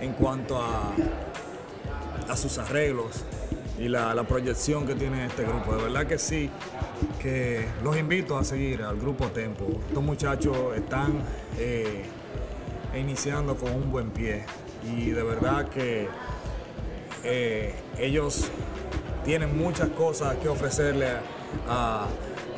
en 0.00 0.12
cuanto 0.14 0.58
a, 0.58 0.92
a 2.28 2.36
sus 2.36 2.58
arreglos 2.58 3.24
y 3.78 3.88
la, 3.88 4.14
proyección 4.24 4.86
que 4.86 4.94
tiene 4.94 5.26
este 5.26 5.44
grupo. 5.44 5.74
De 5.76 5.82
verdad 5.84 6.06
que 6.06 6.18
sí, 6.18 6.50
que 7.20 7.66
los 7.82 7.96
invito 7.96 8.38
a 8.38 8.44
seguir 8.44 8.82
al 8.82 8.96
grupo 8.96 9.26
Tempo. 9.26 9.66
Estos 9.88 10.02
muchachos 10.02 10.56
están 10.74 11.20
eh, 11.58 12.04
iniciando 12.98 13.56
con 13.56 13.72
un 13.72 13.90
buen 13.90 14.10
pie 14.10 14.44
y 14.84 15.10
de 15.10 15.22
verdad 15.22 15.68
que 15.68 16.08
eh, 17.24 17.74
ellos 17.98 18.48
tienen 19.24 19.56
muchas 19.58 19.88
cosas 19.90 20.36
que 20.36 20.48
ofrecerle 20.48 21.08
a 21.68 22.06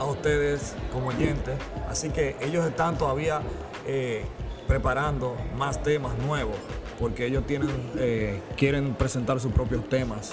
ustedes 0.04 0.74
como 0.92 1.08
oyentes. 1.08 1.54
Así 1.88 2.10
que 2.10 2.36
ellos 2.40 2.66
están 2.66 2.98
todavía 2.98 3.40
eh, 3.86 4.22
preparando 4.66 5.34
más 5.56 5.82
temas 5.82 6.16
nuevos, 6.18 6.56
porque 6.98 7.26
ellos 7.26 7.46
tienen, 7.46 7.70
eh, 7.96 8.42
quieren 8.56 8.94
presentar 8.94 9.40
sus 9.40 9.52
propios 9.52 9.88
temas 9.88 10.32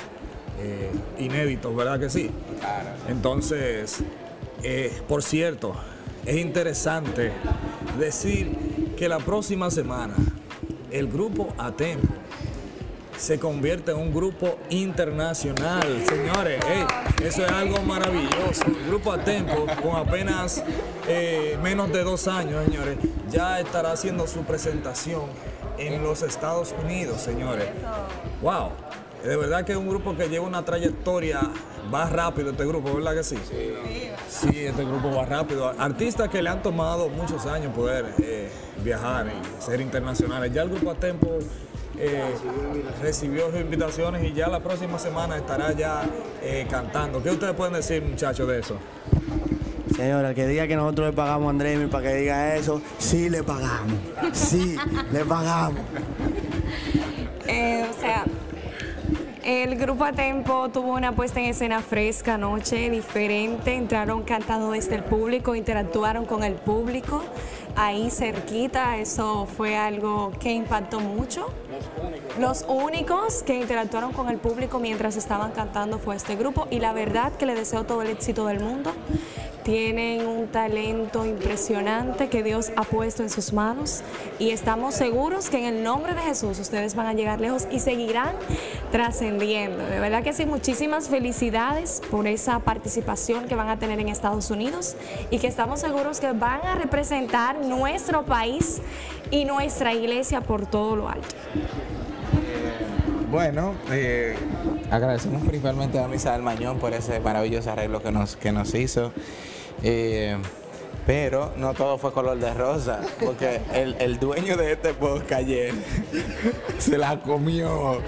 eh, 0.60 0.92
inéditos, 1.18 1.74
¿verdad 1.74 2.00
que 2.00 2.10
sí? 2.10 2.32
Entonces, 3.08 4.04
por 5.08 5.24
cierto, 5.24 5.74
es 6.26 6.36
interesante 6.38 7.32
decir 7.98 8.94
que 8.98 9.08
la 9.08 9.20
próxima 9.20 9.72
semana 9.72 10.16
el 10.92 11.08
grupo 11.08 11.54
Atempo 11.58 12.14
se 13.18 13.40
convierte 13.40 13.92
en 13.92 13.98
un 13.98 14.14
grupo 14.14 14.58
internacional. 14.70 15.84
Señores, 16.08 16.60
eso 17.24 17.46
es 17.46 17.52
algo 17.52 17.82
maravilloso. 17.82 18.66
El 18.66 18.88
grupo 18.88 19.12
Atempo, 19.12 19.66
con 19.82 19.96
apenas 19.96 20.64
eh, 21.08 21.58
menos 21.62 21.92
de 21.92 22.04
dos 22.04 22.28
años, 22.28 22.66
señores, 22.66 22.98
ya 23.30 23.60
estará 23.60 23.92
haciendo 23.92 24.28
su 24.28 24.42
presentación 24.44 25.24
en 25.78 26.04
los 26.04 26.22
Estados 26.22 26.74
Unidos, 26.84 27.22
señores. 27.22 27.68
Wow. 28.42 28.72
De 29.24 29.36
verdad 29.38 29.66
que 29.66 29.72
es 29.72 29.78
un 29.78 29.90
grupo 29.90 30.16
que 30.16 30.30
lleva 30.30 30.46
una 30.46 30.64
trayectoria, 30.64 31.42
va 31.92 32.08
rápido 32.08 32.52
este 32.52 32.64
grupo, 32.64 32.94
¿verdad 32.94 33.16
que 33.16 33.24
sí? 33.24 33.38
Sí, 34.30 34.66
este 34.66 34.86
grupo 34.86 35.12
va 35.16 35.26
rápido. 35.26 35.74
Artistas 35.80 36.30
que 36.30 36.44
le 36.44 36.50
han 36.50 36.62
tomado 36.62 37.10
muchos 37.10 37.48
años 37.48 37.74
poder 37.74 38.14
eh, 38.20 38.52
viajar 38.84 39.26
y 39.28 39.62
ser 39.62 39.82
internacionales. 39.82 40.54
Ya 40.54 40.62
el 40.62 40.70
grupo 40.70 40.92
a 40.92 40.96
Tempo 40.96 41.40
eh, 42.00 42.34
recibió 43.02 43.50
sus 43.52 43.60
invitaciones 43.60 44.24
y 44.24 44.34
ya 44.34 44.48
la 44.48 44.60
próxima 44.60 45.00
semana 45.00 45.38
estará 45.38 45.72
ya 45.74 46.04
eh, 46.42 46.66
cantando. 46.70 47.22
¿Qué 47.22 47.32
ustedes 47.32 47.54
pueden 47.54 47.74
decir, 47.74 48.02
muchachos, 48.04 48.48
de 48.48 48.60
eso? 48.60 48.78
Señora, 49.96 50.30
el 50.30 50.36
que 50.36 50.48
diga 50.48 50.68
que 50.68 50.76
nosotros 50.76 51.08
le 51.08 51.14
pagamos 51.14 51.48
a 51.48 51.50
Andrés 51.52 51.80
para 51.90 52.10
que 52.10 52.16
diga 52.16 52.56
eso, 52.56 52.82
sí 52.98 53.30
le 53.30 53.44
pagamos. 53.44 53.98
Sí, 54.34 54.78
le 55.12 55.26
pagamos. 55.26 55.82
Eh, 57.48 57.86
o 57.88 58.02
sea, 58.02 58.26
el 59.46 59.76
grupo 59.76 60.04
a 60.06 60.12
Tempo 60.12 60.70
tuvo 60.70 60.94
una 60.94 61.12
puesta 61.12 61.40
en 61.40 61.46
escena 61.46 61.80
fresca 61.80 62.34
anoche, 62.34 62.90
diferente. 62.90 63.76
Entraron 63.76 64.24
cantando 64.24 64.72
desde 64.72 64.96
el 64.96 65.04
público, 65.04 65.54
interactuaron 65.54 66.26
con 66.26 66.44
el 66.44 66.54
público 66.54 67.22
ahí 67.76 68.10
cerquita. 68.10 68.98
Eso 68.98 69.46
fue 69.46 69.78
algo 69.78 70.32
que 70.40 70.52
impactó 70.52 71.00
mucho. 71.00 71.48
Los 72.40 72.66
únicos 72.68 73.44
que 73.44 73.54
interactuaron 73.56 74.14
con 74.14 74.30
el 74.30 74.38
público 74.38 74.80
mientras 74.80 75.16
estaban 75.16 75.52
cantando 75.52 76.00
fue 76.00 76.16
este 76.16 76.36
grupo 76.36 76.68
y 76.72 76.80
la 76.80 76.92
verdad 76.94 77.32
que 77.34 77.46
le 77.46 77.54
deseo 77.54 77.84
todo 77.84 78.02
el 78.02 78.10
éxito 78.10 78.48
del 78.48 78.62
mundo. 78.62 78.94
Tienen 79.66 80.28
un 80.28 80.48
talento 80.48 81.26
impresionante 81.26 82.30
que 82.30 82.44
Dios 82.44 82.72
ha 82.76 82.84
puesto 82.84 83.24
en 83.24 83.32
sus 83.32 83.52
manos 83.52 84.04
y 84.38 84.52
estamos 84.52 84.94
seguros 84.94 85.50
que 85.50 85.58
en 85.58 85.66
el 85.66 85.84
nombre 85.84 86.14
de 86.14 86.22
Jesús 86.22 86.60
ustedes 86.60 86.94
van 86.94 87.08
a 87.08 87.14
llegar 87.14 87.42
lejos 87.42 87.68
y 87.72 87.80
seguirán 87.80 88.36
trascendiendo. 88.92 89.84
De 89.84 90.00
verdad 90.00 90.22
que 90.22 90.34
sí, 90.34 90.46
muchísimas 90.46 91.10
felicidades 91.10 92.04
por 92.12 92.28
esa 92.28 92.60
participación 92.60 93.46
que 93.46 93.56
van 93.56 93.70
a 93.70 93.80
tener 93.80 94.00
en 94.00 94.10
Estados 94.10 94.52
Unidos 94.52 94.96
y 95.32 95.40
que 95.40 95.48
estamos 95.48 95.80
seguros 95.80 96.20
que 96.20 96.32
van 96.32 96.62
a 96.62 96.76
representar 96.76 97.58
nuestro 97.66 98.24
país 98.24 98.84
y 99.32 99.46
nuestra 99.46 99.96
iglesia 99.96 100.42
por 100.42 100.68
todo 100.68 100.96
lo 100.96 101.10
alto. 101.10 101.36
Bueno, 103.32 103.74
eh, 103.90 104.36
agradecemos 104.92 105.42
principalmente 105.42 106.00
a 106.00 106.08
Misael 106.08 106.44
Mañón 106.44 106.78
por 106.78 106.94
ese 106.94 107.20
maravilloso 107.20 107.72
arreglo 107.72 108.04
que 108.04 108.12
nos, 108.12 108.36
que 108.36 108.52
nos 108.52 108.76
hizo. 108.76 109.12
Eh, 109.88 110.36
pero 111.06 111.52
no 111.58 111.76
todo 111.76 112.00
fue 112.00 112.12
color 112.12 112.40
de 112.40 112.52
rosa, 112.56 113.00
porque 113.24 113.62
el, 113.76 113.96
el 114.00 114.18
dueño 114.18 114.58
de 114.58 114.72
este 114.72 114.96
podcast 114.96 115.34
ayer 115.34 115.72
se 116.80 116.98
la 116.98 117.22
comió. 117.22 118.00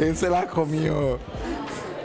Él 0.00 0.16
se 0.16 0.28
la 0.28 0.46
comió. 0.48 1.18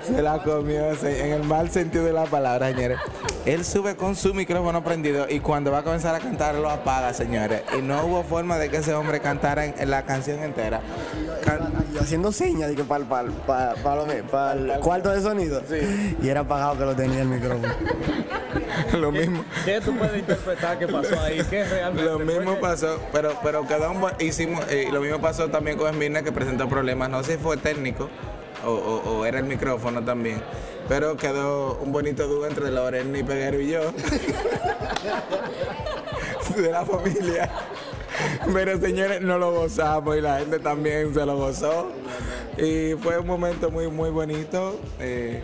Se 0.05 0.21
la 0.21 0.43
comió 0.43 0.91
en 1.03 1.31
el 1.31 1.43
mal 1.45 1.69
sentido 1.71 2.03
de 2.03 2.11
la 2.13 2.25
palabra, 2.25 2.67
señores. 2.73 2.99
Él 3.45 3.63
sube 3.65 3.95
con 3.95 4.15
su 4.17 4.33
micrófono 4.33 4.83
prendido 4.83 5.27
y 5.29 5.39
cuando 5.39 5.71
va 5.71 5.79
a 5.79 5.83
comenzar 5.83 6.13
a 6.13 6.19
cantar 6.19 6.55
lo 6.55 6.69
apaga, 6.69 7.13
señores. 7.13 7.61
Y 7.77 7.81
no 7.81 8.05
hubo 8.05 8.23
forma 8.23 8.57
de 8.57 8.69
que 8.69 8.77
ese 8.77 8.93
hombre 8.93 9.21
cantara 9.21 9.65
en, 9.65 9.75
en 9.77 9.89
la 9.89 10.03
canción 10.03 10.43
entera. 10.43 10.81
Can- 11.43 11.71
Y 11.93 11.97
haciendo 11.97 12.31
señas 12.33 12.69
de 12.69 12.75
que 12.75 12.83
para 12.83 13.23
el 13.23 14.79
cuarto 14.81 15.09
de 15.09 15.21
sonido. 15.21 15.61
Y 16.21 16.27
era 16.27 16.41
apagado 16.41 16.77
que 16.77 16.85
lo 16.85 16.95
tenía 16.95 17.21
el 17.21 17.29
micrófono. 17.29 17.73
lo 18.93 19.11
mismo. 19.11 19.43
¿Qué 19.65 19.79
tú 19.81 19.95
puedes 19.97 20.17
interpretar 20.19 20.79
que 20.79 20.87
pasó 20.87 21.19
ahí? 21.21 21.41
¿Qué 21.49 21.63
realmente 21.65 22.09
Lo 22.09 22.19
mismo 22.19 22.55
pasó, 22.59 22.99
pero 23.11 23.33
pero 23.43 23.67
quedó 23.67 23.91
un 23.91 24.01
bu- 24.01 24.21
hicimos 24.21 24.63
eh, 24.69 24.87
lo 24.91 25.01
mismo 25.01 25.19
pasó 25.19 25.49
también 25.49 25.77
con 25.77 25.89
Esmirna 25.89 26.21
que 26.23 26.31
presentó 26.31 26.67
problemas, 26.69 27.09
no 27.09 27.23
sé 27.23 27.33
si 27.33 27.37
fue 27.39 27.57
técnico 27.57 28.09
o, 28.65 28.69
o- 28.71 29.17
o 29.19 29.25
era 29.25 29.39
el 29.39 29.45
micrófono 29.45 30.03
también, 30.03 30.41
pero 30.87 31.17
quedó 31.17 31.75
un 31.81 31.91
bonito 31.91 32.27
dúo 32.27 32.45
entre 32.47 32.71
Lorena 32.71 33.17
y 33.17 33.23
Peguero 33.23 33.59
y 33.59 33.69
yo 33.71 33.81
de 36.55 36.71
la 36.71 36.85
familia. 36.85 37.49
Pero 38.53 38.79
señores, 38.79 39.21
no 39.21 39.37
lo 39.39 39.51
gozamos 39.51 40.15
y 40.17 40.21
la 40.21 40.39
gente 40.39 40.59
también 40.59 41.13
se 41.13 41.25
lo 41.25 41.35
gozó. 41.35 41.91
Y 42.57 42.93
fue 43.01 43.17
un 43.17 43.25
momento 43.25 43.71
muy, 43.71 43.87
muy 43.87 44.11
bonito. 44.11 44.79
eh, 44.99 45.41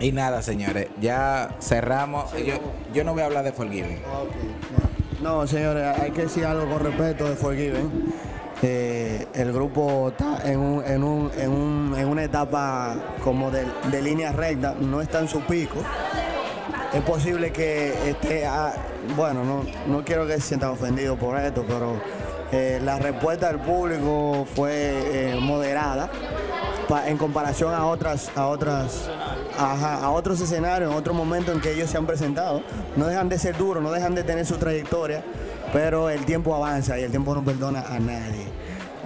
y 0.00 0.12
nada, 0.12 0.42
señores, 0.42 0.88
ya 1.00 1.56
cerramos. 1.60 2.32
Yo, 2.32 2.54
yo 2.92 3.04
no 3.04 3.12
voy 3.12 3.22
a 3.22 3.26
hablar 3.26 3.44
de 3.44 3.52
Forgiving. 3.52 4.00
No, 5.22 5.46
señores, 5.46 5.98
hay 5.98 6.10
que 6.10 6.22
decir 6.22 6.44
algo 6.44 6.68
con 6.68 6.84
respeto 6.84 7.28
de 7.28 7.36
Forgiven. 7.36 8.12
Eh, 8.62 9.26
el 9.34 9.52
grupo 9.52 10.08
está 10.08 10.38
en, 10.50 10.58
un- 10.58 10.84
en, 10.84 11.02
un- 11.04 11.30
en 11.36 11.50
un- 11.50 11.94
en 11.98 12.08
una 12.08 12.24
etapa 12.24 12.96
como 13.22 13.50
de, 13.50 13.64
de 13.90 14.02
línea 14.02 14.32
recta, 14.32 14.74
no 14.80 15.00
está 15.00 15.20
en 15.20 15.28
su 15.28 15.40
pico. 15.40 15.76
Es 16.92 17.02
posible 17.02 17.52
que 17.52 17.92
esté, 18.10 18.46
a- 18.46 18.72
bueno, 19.16 19.44
no, 19.44 19.64
no 19.86 20.04
quiero 20.04 20.26
que 20.26 20.34
se 20.34 20.40
sientan 20.40 20.70
ofendidos 20.70 21.18
por 21.18 21.38
esto, 21.38 21.64
pero 21.66 21.94
eh, 22.52 22.80
la 22.82 22.98
respuesta 22.98 23.48
del 23.48 23.58
público 23.60 24.46
fue 24.54 25.32
eh, 25.32 25.36
moderada 25.40 26.10
en 27.06 27.16
comparación 27.16 27.74
a 27.74 27.86
otras, 27.86 28.30
a 28.36 28.46
otras, 28.46 29.08
a 29.58 30.10
otros 30.10 30.40
escenarios, 30.40 30.90
en 30.92 30.96
otros 30.96 31.16
momentos 31.16 31.54
en 31.54 31.60
que 31.60 31.72
ellos 31.72 31.90
se 31.90 31.96
han 31.96 32.06
presentado. 32.06 32.62
No 32.96 33.06
dejan 33.06 33.28
de 33.28 33.38
ser 33.38 33.56
duros, 33.56 33.82
no 33.82 33.90
dejan 33.90 34.14
de 34.14 34.22
tener 34.22 34.44
su 34.46 34.56
trayectoria, 34.58 35.22
pero 35.72 36.10
el 36.10 36.24
tiempo 36.26 36.54
avanza 36.54 36.98
y 36.98 37.02
el 37.02 37.10
tiempo 37.10 37.34
no 37.34 37.42
perdona 37.42 37.80
a 37.88 37.98
nadie. 37.98 38.44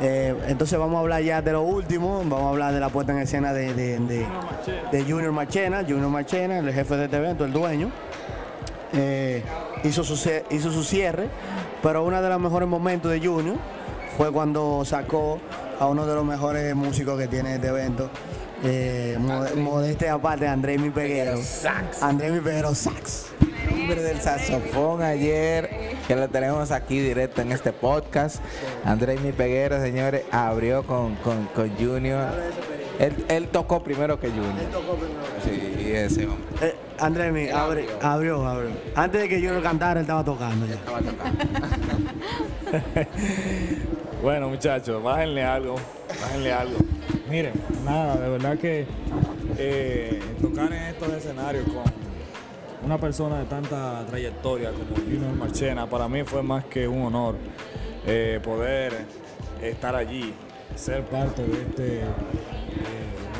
Eh, 0.01 0.35
entonces 0.49 0.79
vamos 0.79 0.97
a 0.97 1.01
hablar 1.01 1.23
ya 1.23 1.41
de 1.41 1.53
lo 1.53 1.63
último, 1.63 2.19
vamos 2.19 2.43
a 2.43 2.49
hablar 2.51 2.73
de 2.75 2.81
la 2.81 2.89
puesta 2.89 3.13
en 3.13 3.19
escena 3.21 3.53
de, 3.53 3.73
de- 3.73 5.05
Junior 5.09 5.33
Marchena, 5.33 5.83
Junior 5.83 6.09
Marchena, 6.11 6.59
el 6.59 6.73
jefe 6.73 6.97
de 6.97 7.05
este 7.05 7.17
evento, 7.17 7.45
el 7.45 7.53
dueño. 7.53 7.91
Hizo 9.85 10.03
su 10.05 10.85
cierre, 10.85 11.29
pero 11.83 12.05
uno 12.05 12.21
de 12.23 12.29
los 12.29 12.41
mejores 12.41 12.69
momentos 12.69 13.11
de 13.11 13.21
Junior 13.21 13.57
fue 14.17 14.31
cuando 14.33 14.85
sacó 14.85 15.39
a 15.79 15.87
uno 15.87 16.07
de 16.07 16.15
los 16.15 16.25
mejores 16.25 16.75
músicos 16.75 17.19
que 17.19 17.29
tiene 17.29 17.55
este 17.57 17.69
evento. 17.69 18.11
Eh, 18.65 19.17
mode- 19.21 19.55
modeste 19.55 20.09
aparte, 20.09 20.49
André 20.49 20.79
Mi 20.79 20.91
Peguero. 20.91 21.39
André 22.03 22.31
Mi 22.33 22.41
Peguero 22.41 22.75
Sax. 22.75 23.27
Hombre 23.73 24.03
del 24.03 24.21
saxofón 24.21 25.03
ayer, 25.03 25.71
que 26.09 26.17
lo 26.17 26.29
tenemos 26.29 26.73
aquí 26.73 26.99
directo 26.99 27.43
en 27.43 27.53
este 27.53 27.73
podcast. 27.73 28.39
Andrés 28.85 29.21
Mi 29.21 29.31
Peguero, 29.31 29.81
señores, 29.81 30.25
abrió 30.33 30.83
con, 30.83 31.15
con, 31.17 31.45
con 31.55 31.71
Junior. 31.77 32.27
Él, 32.99 33.25
él 33.29 33.47
tocó 33.49 33.85
primero 33.85 34.19
que 34.19 34.29
Junior. 34.31 34.55
Sí, 35.45 35.78
ese 35.93 36.27
hombre. 36.27 36.45
Eh, 36.63 36.75
André 36.99 37.31
Mi, 37.33 37.49
abre- 37.49 37.87
abrió, 38.03 38.47
abrió. 38.47 38.71
Antes 38.95 39.23
de 39.23 39.29
que 39.29 39.37
Junior 39.37 39.63
cantara, 39.63 40.01
él 40.01 40.05
estaba 40.05 40.25
tocando 40.25 40.67
ya. 40.67 40.75
Estaba 40.75 41.01
tocando. 41.01 41.45
Bueno, 44.23 44.49
muchachos, 44.49 45.01
bájenle 45.03 45.45
algo, 45.45 45.77
bájenle 46.21 46.53
algo. 46.53 46.77
Miren, 47.31 47.53
nada, 47.85 48.17
de 48.17 48.29
verdad 48.29 48.59
que 48.59 48.85
eh, 49.57 50.21
tocar 50.43 50.73
en 50.73 50.83
estos 50.83 51.13
escenarios 51.13 51.65
con 51.67 51.85
una 52.85 52.99
persona 52.99 53.39
de 53.39 53.45
tanta 53.45 54.05
trayectoria 54.09 54.71
como 54.73 54.97
Junior 54.97 55.33
Marchena, 55.37 55.87
para 55.89 56.09
mí 56.09 56.25
fue 56.25 56.43
más 56.43 56.65
que 56.65 56.89
un 56.89 57.03
honor 57.03 57.37
eh, 58.07 58.41
poder 58.43 59.05
estar 59.63 59.95
allí, 59.95 60.35
ser 60.75 61.05
parte 61.05 61.43
de 61.45 61.63
este 61.63 62.01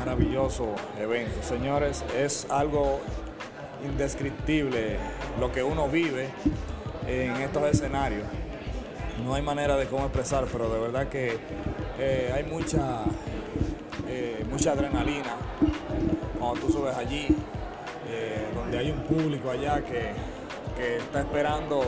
maravilloso 0.09 0.73
evento. 0.99 1.43
Señores, 1.43 2.03
es 2.17 2.47
algo 2.49 2.99
indescriptible 3.85 4.97
lo 5.39 5.51
que 5.51 5.61
uno 5.61 5.87
vive 5.87 6.29
en 7.07 7.35
estos 7.35 7.63
escenarios 7.65 8.23
no 9.23 9.35
hay 9.35 9.43
manera 9.43 9.77
de 9.77 9.85
cómo 9.85 10.05
expresar, 10.05 10.47
pero 10.51 10.67
de 10.67 10.79
verdad 10.79 11.09
que 11.09 11.37
eh, 11.99 12.31
hay 12.33 12.43
mucha, 12.43 13.03
eh, 14.07 14.43
mucha 14.49 14.71
adrenalina 14.71 15.35
cuando 16.39 16.59
tú 16.61 16.71
subes 16.71 16.95
allí, 16.95 17.27
eh, 18.07 18.47
donde 18.55 18.79
hay 18.79 18.89
un 18.89 19.03
público 19.03 19.51
allá 19.51 19.83
que, 19.83 20.13
que 20.75 20.97
está 20.97 21.19
esperando 21.19 21.81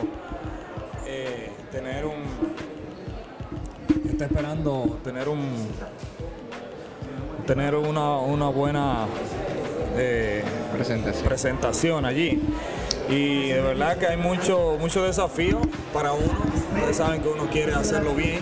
tener 1.72 2.04
un 2.04 2.22
está 4.08 4.26
esperando 4.26 5.00
tener 5.02 5.28
un 5.28 5.66
tener 7.46 7.74
una, 7.74 8.16
una 8.18 8.48
buena 8.48 9.06
eh, 9.96 10.42
Presentación. 10.72 11.24
presentación 11.28 12.04
allí. 12.04 12.42
Y 13.08 13.48
de 13.48 13.60
verdad 13.60 13.96
que 13.98 14.06
hay 14.06 14.16
mucho, 14.16 14.76
mucho 14.80 15.02
desafío 15.04 15.60
para 15.92 16.12
uno. 16.12 16.32
Ustedes 16.74 16.96
saben 16.96 17.20
que 17.22 17.28
uno 17.28 17.46
quiere 17.50 17.74
hacerlo 17.74 18.14
bien. 18.14 18.40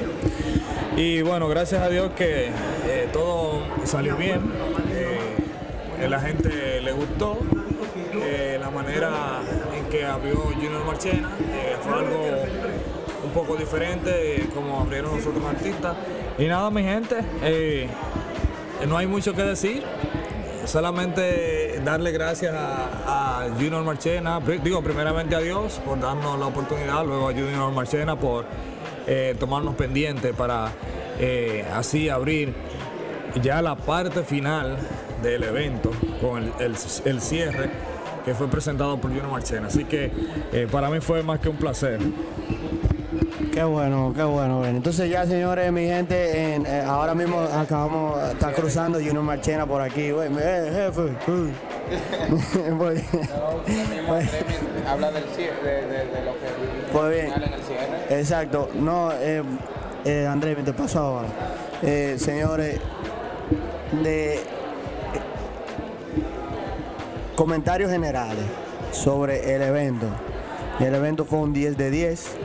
Y 0.96 1.22
bueno, 1.22 1.48
gracias 1.48 1.82
a 1.82 1.88
Dios 1.88 2.10
que 2.16 2.46
eh, 2.86 3.08
todo 3.12 3.62
salió 3.84 4.16
bien. 4.16 4.40
Eh, 4.92 6.08
la 6.08 6.20
gente 6.20 6.80
le 6.82 6.92
gustó. 6.92 7.38
eh, 8.22 8.58
la 8.60 8.70
manera 8.70 9.10
en 9.76 9.86
que 9.86 10.04
abrió 10.04 10.36
Junior 10.36 10.84
Marchena 10.84 11.30
fue 11.82 11.92
algo 11.92 12.24
un 13.24 13.30
poco 13.32 13.56
diferente 13.56 14.48
como 14.54 14.80
abrieron 14.80 15.16
los 15.16 15.26
otros 15.26 15.44
artistas. 15.44 15.96
Y 16.38 16.46
nada, 16.46 16.70
mi 16.70 16.82
gente, 16.82 17.16
no 18.88 18.96
hay 18.96 19.06
mucho 19.06 19.34
que 19.34 19.42
decir. 19.42 19.82
Solamente 20.66 21.80
darle 21.84 22.12
gracias 22.12 22.54
a, 22.54 23.46
Junior 23.58 23.82
Marchena, 23.82 24.38
digo 24.62 24.82
primeramente 24.82 25.34
a 25.34 25.40
Dios 25.40 25.80
por 25.84 25.98
darnos 25.98 26.38
la 26.38 26.46
oportunidad, 26.46 27.04
luego 27.04 27.28
a 27.28 27.32
Junior 27.32 27.72
Marchena 27.72 28.16
por 28.16 28.44
eh, 29.06 29.34
tomarnos 29.40 29.74
pendientes 29.74 30.34
para 30.36 30.68
eh, 31.18 31.66
así 31.74 32.08
abrir 32.10 32.54
ya 33.42 33.62
la 33.62 33.74
parte 33.76 34.22
final 34.22 34.76
del 35.22 35.42
evento 35.42 35.90
con 36.20 36.44
el, 36.44 36.52
el- 36.60 36.76
el 37.06 37.20
cierre 37.20 37.70
que 38.24 38.34
fue 38.34 38.48
presentado 38.48 38.98
por 38.98 39.10
Junior 39.10 39.30
Marchena. 39.30 39.68
Así 39.68 39.84
que 39.84 40.12
eh, 40.52 40.68
para 40.70 40.90
mí 40.90 41.00
fue 41.00 41.22
más 41.22 41.40
que 41.40 41.48
un 41.48 41.56
placer. 41.56 41.98
Qué 43.60 43.64
bueno, 43.66 44.10
qué 44.16 44.22
bueno. 44.22 44.56
bueno. 44.60 44.78
Entonces 44.78 45.10
ya, 45.10 45.26
señores, 45.26 45.70
mi 45.70 45.84
gente, 45.84 46.54
en- 46.54 46.64
eh, 46.64 46.80
ahora 46.80 47.14
mismo 47.14 47.40
acabamos, 47.40 48.18
está 48.32 48.52
cruzando 48.54 48.96
Junior 48.98 49.22
Marchena 49.22 49.66
por 49.66 49.82
aquí. 49.82 50.12
Güey, 50.12 50.30
eh, 50.40 50.72
jefe. 50.86 51.30
uy. 51.30 51.52
Pues- 52.78 53.02
pues- 54.08 54.30
Habla 54.88 55.12
del 55.12 55.24
cierre, 55.36 55.62
de, 55.62 55.86
de- 55.88 56.06
de 56.06 56.24
lo 56.24 56.32
que 56.32 56.90
Pues 56.90 57.10
bien. 57.12 57.26
en 57.34 57.52
el 57.52 57.60
cierre. 57.62 58.18
Exacto. 58.20 58.70
No, 58.76 59.12
eh, 59.12 59.42
eh, 60.06 60.26
Andrés, 60.26 60.56
te 60.64 60.72
paso 60.72 60.98
ahora. 60.98 61.28
Eh, 61.82 62.16
señores, 62.18 62.80
de 64.02 64.36
eh, 64.36 64.40
comentarios 67.36 67.90
generales 67.90 68.38
sobre 68.92 69.54
el 69.54 69.60
evento. 69.60 70.06
El 70.78 70.94
evento 70.94 71.26
fue 71.26 71.40
un 71.40 71.52
10 71.52 71.76
de 71.76 71.90
10. 71.90 72.36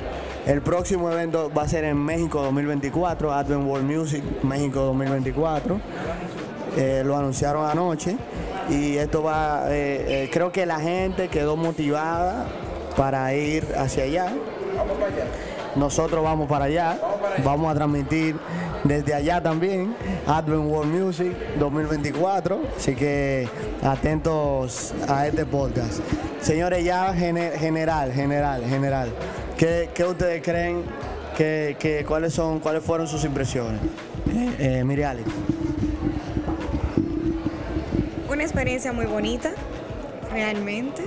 El 0.45 0.61
próximo 0.61 1.11
evento 1.11 1.51
va 1.55 1.63
a 1.63 1.67
ser 1.67 1.83
en 1.85 1.97
México 1.97 2.41
2024, 2.43 3.33
Advent 3.33 3.65
World 3.67 3.89
Music 3.89 4.23
México 4.43 4.81
2024. 4.81 5.79
Eh, 6.77 7.03
lo 7.05 7.17
anunciaron 7.17 7.67
anoche 7.67 8.15
y 8.69 8.97
esto 8.97 9.23
va, 9.23 9.63
eh, 9.69 10.23
eh, 10.25 10.29
creo 10.31 10.51
que 10.51 10.65
la 10.65 10.79
gente 10.79 11.29
quedó 11.29 11.55
motivada 11.55 12.45
para 12.95 13.33
ir 13.33 13.65
hacia 13.77 14.03
allá. 14.03 14.33
Nosotros 15.75 16.23
vamos 16.23 16.47
para 16.47 16.65
allá, 16.65 16.97
vamos 17.43 17.71
a 17.71 17.75
transmitir 17.75 18.35
desde 18.83 19.13
allá 19.13 19.41
también 19.41 19.95
Advent 20.27 20.69
World 20.69 20.93
Music 20.93 21.33
2024, 21.59 22.59
así 22.77 22.95
que 22.95 23.47
atentos 23.83 24.93
a 25.09 25.27
este 25.27 25.45
podcast. 25.45 25.99
Señores, 26.39 26.83
ya 26.85 27.13
gene- 27.13 27.51
general, 27.57 28.11
general, 28.13 28.63
general, 28.65 29.09
¿qué, 29.57 29.89
qué 29.93 30.03
ustedes 30.03 30.41
creen 30.43 30.83
que, 31.37 31.75
que- 31.79 32.05
cuáles 32.05 32.33
son, 32.33 32.59
cuáles 32.59 32.83
fueron 32.83 33.07
sus 33.07 33.23
impresiones? 33.23 33.81
Eh, 34.27 34.55
eh. 34.59 34.83
Una 38.29 38.43
experiencia 38.43 38.91
muy 38.91 39.05
bonita, 39.05 39.51
realmente. 40.31 41.03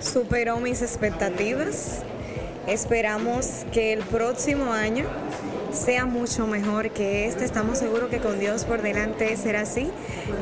Superó 0.00 0.58
mis 0.60 0.82
expectativas. 0.82 2.02
Esperamos 2.66 3.64
que 3.72 3.92
el 3.92 4.00
próximo 4.00 4.72
año 4.72 5.04
sea 5.74 6.06
mucho 6.06 6.46
mejor 6.46 6.90
que 6.90 7.26
este. 7.26 7.44
Estamos 7.44 7.78
seguros 7.78 8.10
que 8.10 8.18
con 8.18 8.38
Dios 8.38 8.64
por 8.64 8.82
delante 8.82 9.36
será 9.36 9.62
así. 9.62 9.90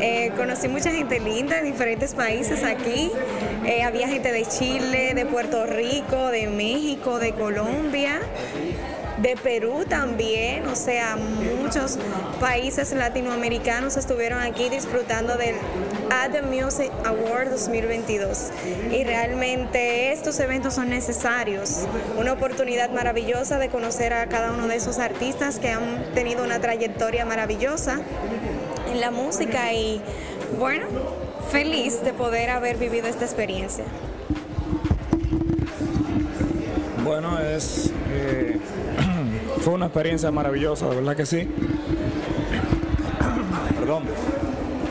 Eh, 0.00 0.32
conocí 0.36 0.68
mucha 0.68 0.90
gente 0.90 1.20
linda 1.20 1.56
de 1.56 1.62
diferentes 1.62 2.14
países 2.14 2.62
aquí. 2.64 3.10
Eh, 3.64 3.82
había 3.82 4.08
gente 4.08 4.32
de 4.32 4.44
Chile, 4.44 5.12
de 5.14 5.26
Puerto 5.26 5.66
Rico, 5.66 6.28
de 6.28 6.48
México, 6.48 7.18
de 7.18 7.32
Colombia 7.32 8.20
de 9.22 9.36
Perú 9.36 9.84
también, 9.88 10.66
o 10.66 10.74
sea, 10.74 11.16
muchos 11.16 11.96
países 12.40 12.92
latinoamericanos 12.92 13.96
estuvieron 13.96 14.40
aquí 14.40 14.68
disfrutando 14.68 15.36
del 15.36 15.54
Ad 16.10 16.42
Music 16.42 16.90
Award 17.04 17.50
2022. 17.50 18.50
Y 18.90 19.04
realmente 19.04 20.12
estos 20.12 20.40
eventos 20.40 20.74
son 20.74 20.90
necesarios, 20.90 21.86
una 22.18 22.32
oportunidad 22.32 22.90
maravillosa 22.90 23.58
de 23.58 23.68
conocer 23.68 24.12
a 24.12 24.26
cada 24.26 24.52
uno 24.52 24.66
de 24.66 24.76
esos 24.76 24.98
artistas 24.98 25.21
que 25.60 25.68
han 25.68 26.02
tenido 26.14 26.42
una 26.42 26.58
trayectoria 26.60 27.24
maravillosa 27.24 28.00
en 28.90 29.00
la 29.00 29.12
música 29.12 29.72
y 29.72 30.02
bueno, 30.58 30.86
feliz 31.50 32.02
de 32.02 32.12
poder 32.12 32.50
haber 32.50 32.76
vivido 32.76 33.06
esta 33.06 33.24
experiencia. 33.24 33.84
Bueno, 37.04 37.38
es, 37.38 37.92
eh, 38.10 38.58
fue 39.60 39.74
una 39.74 39.86
experiencia 39.86 40.32
maravillosa, 40.32 40.88
de 40.88 40.96
verdad 40.96 41.16
que 41.16 41.26
sí. 41.26 41.48
Perdón. 43.78 44.02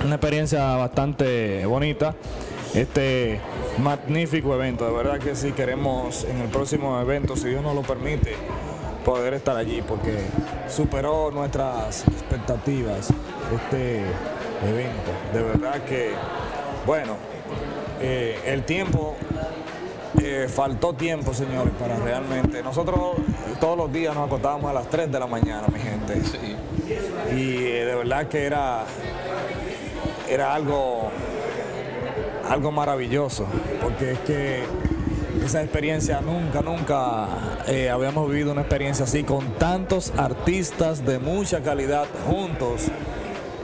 Una 0.05 0.15
experiencia 0.15 0.77
bastante 0.77 1.65
bonita. 1.65 2.15
Este 2.73 3.41
magnífico 3.79 4.55
evento, 4.55 4.85
de 4.85 4.93
verdad 4.93 5.19
que 5.19 5.35
sí 5.35 5.51
queremos 5.51 6.23
en 6.23 6.37
el 6.37 6.47
próximo 6.47 7.01
evento, 7.01 7.35
si 7.35 7.49
Dios 7.49 7.61
nos 7.61 7.75
lo 7.75 7.81
permite, 7.81 8.33
poder 9.03 9.33
estar 9.33 9.55
allí 9.55 9.81
porque 9.81 10.25
superó 10.67 11.31
nuestras 11.31 12.07
expectativas 12.07 13.09
este 13.55 14.01
evento. 14.67 15.11
De 15.33 15.41
verdad 15.41 15.83
que, 15.83 16.11
bueno, 16.85 17.17
eh, 17.99 18.39
el 18.45 18.63
tiempo, 18.63 19.15
eh, 20.21 20.47
faltó 20.47 20.93
tiempo, 20.93 21.33
señores, 21.33 21.73
para 21.79 21.97
realmente. 21.97 22.61
Nosotros 22.63 23.15
todos 23.59 23.77
los 23.77 23.91
días 23.91 24.15
nos 24.15 24.27
acostábamos 24.27 24.69
a 24.69 24.73
las 24.73 24.89
3 24.89 25.11
de 25.11 25.19
la 25.19 25.27
mañana, 25.27 25.63
mi 25.73 25.79
gente. 25.79 26.21
Y 27.35 27.57
eh, 27.57 27.85
de 27.85 27.95
verdad 27.95 28.27
que 28.27 28.45
era, 28.45 28.85
era 30.29 30.53
algo, 30.53 31.09
algo 32.49 32.71
maravilloso, 32.71 33.45
porque 33.81 34.11
es 34.11 34.19
que 34.19 34.63
esa 35.43 35.61
experiencia 35.61 36.21
nunca, 36.21 36.61
nunca 36.61 37.27
habíamos 37.91 38.29
vivido 38.29 38.51
una 38.51 38.61
experiencia 38.61 39.05
así 39.05 39.23
con 39.23 39.45
tantos 39.57 40.13
artistas 40.17 41.05
de 41.05 41.19
mucha 41.19 41.61
calidad 41.61 42.05
juntos 42.27 42.87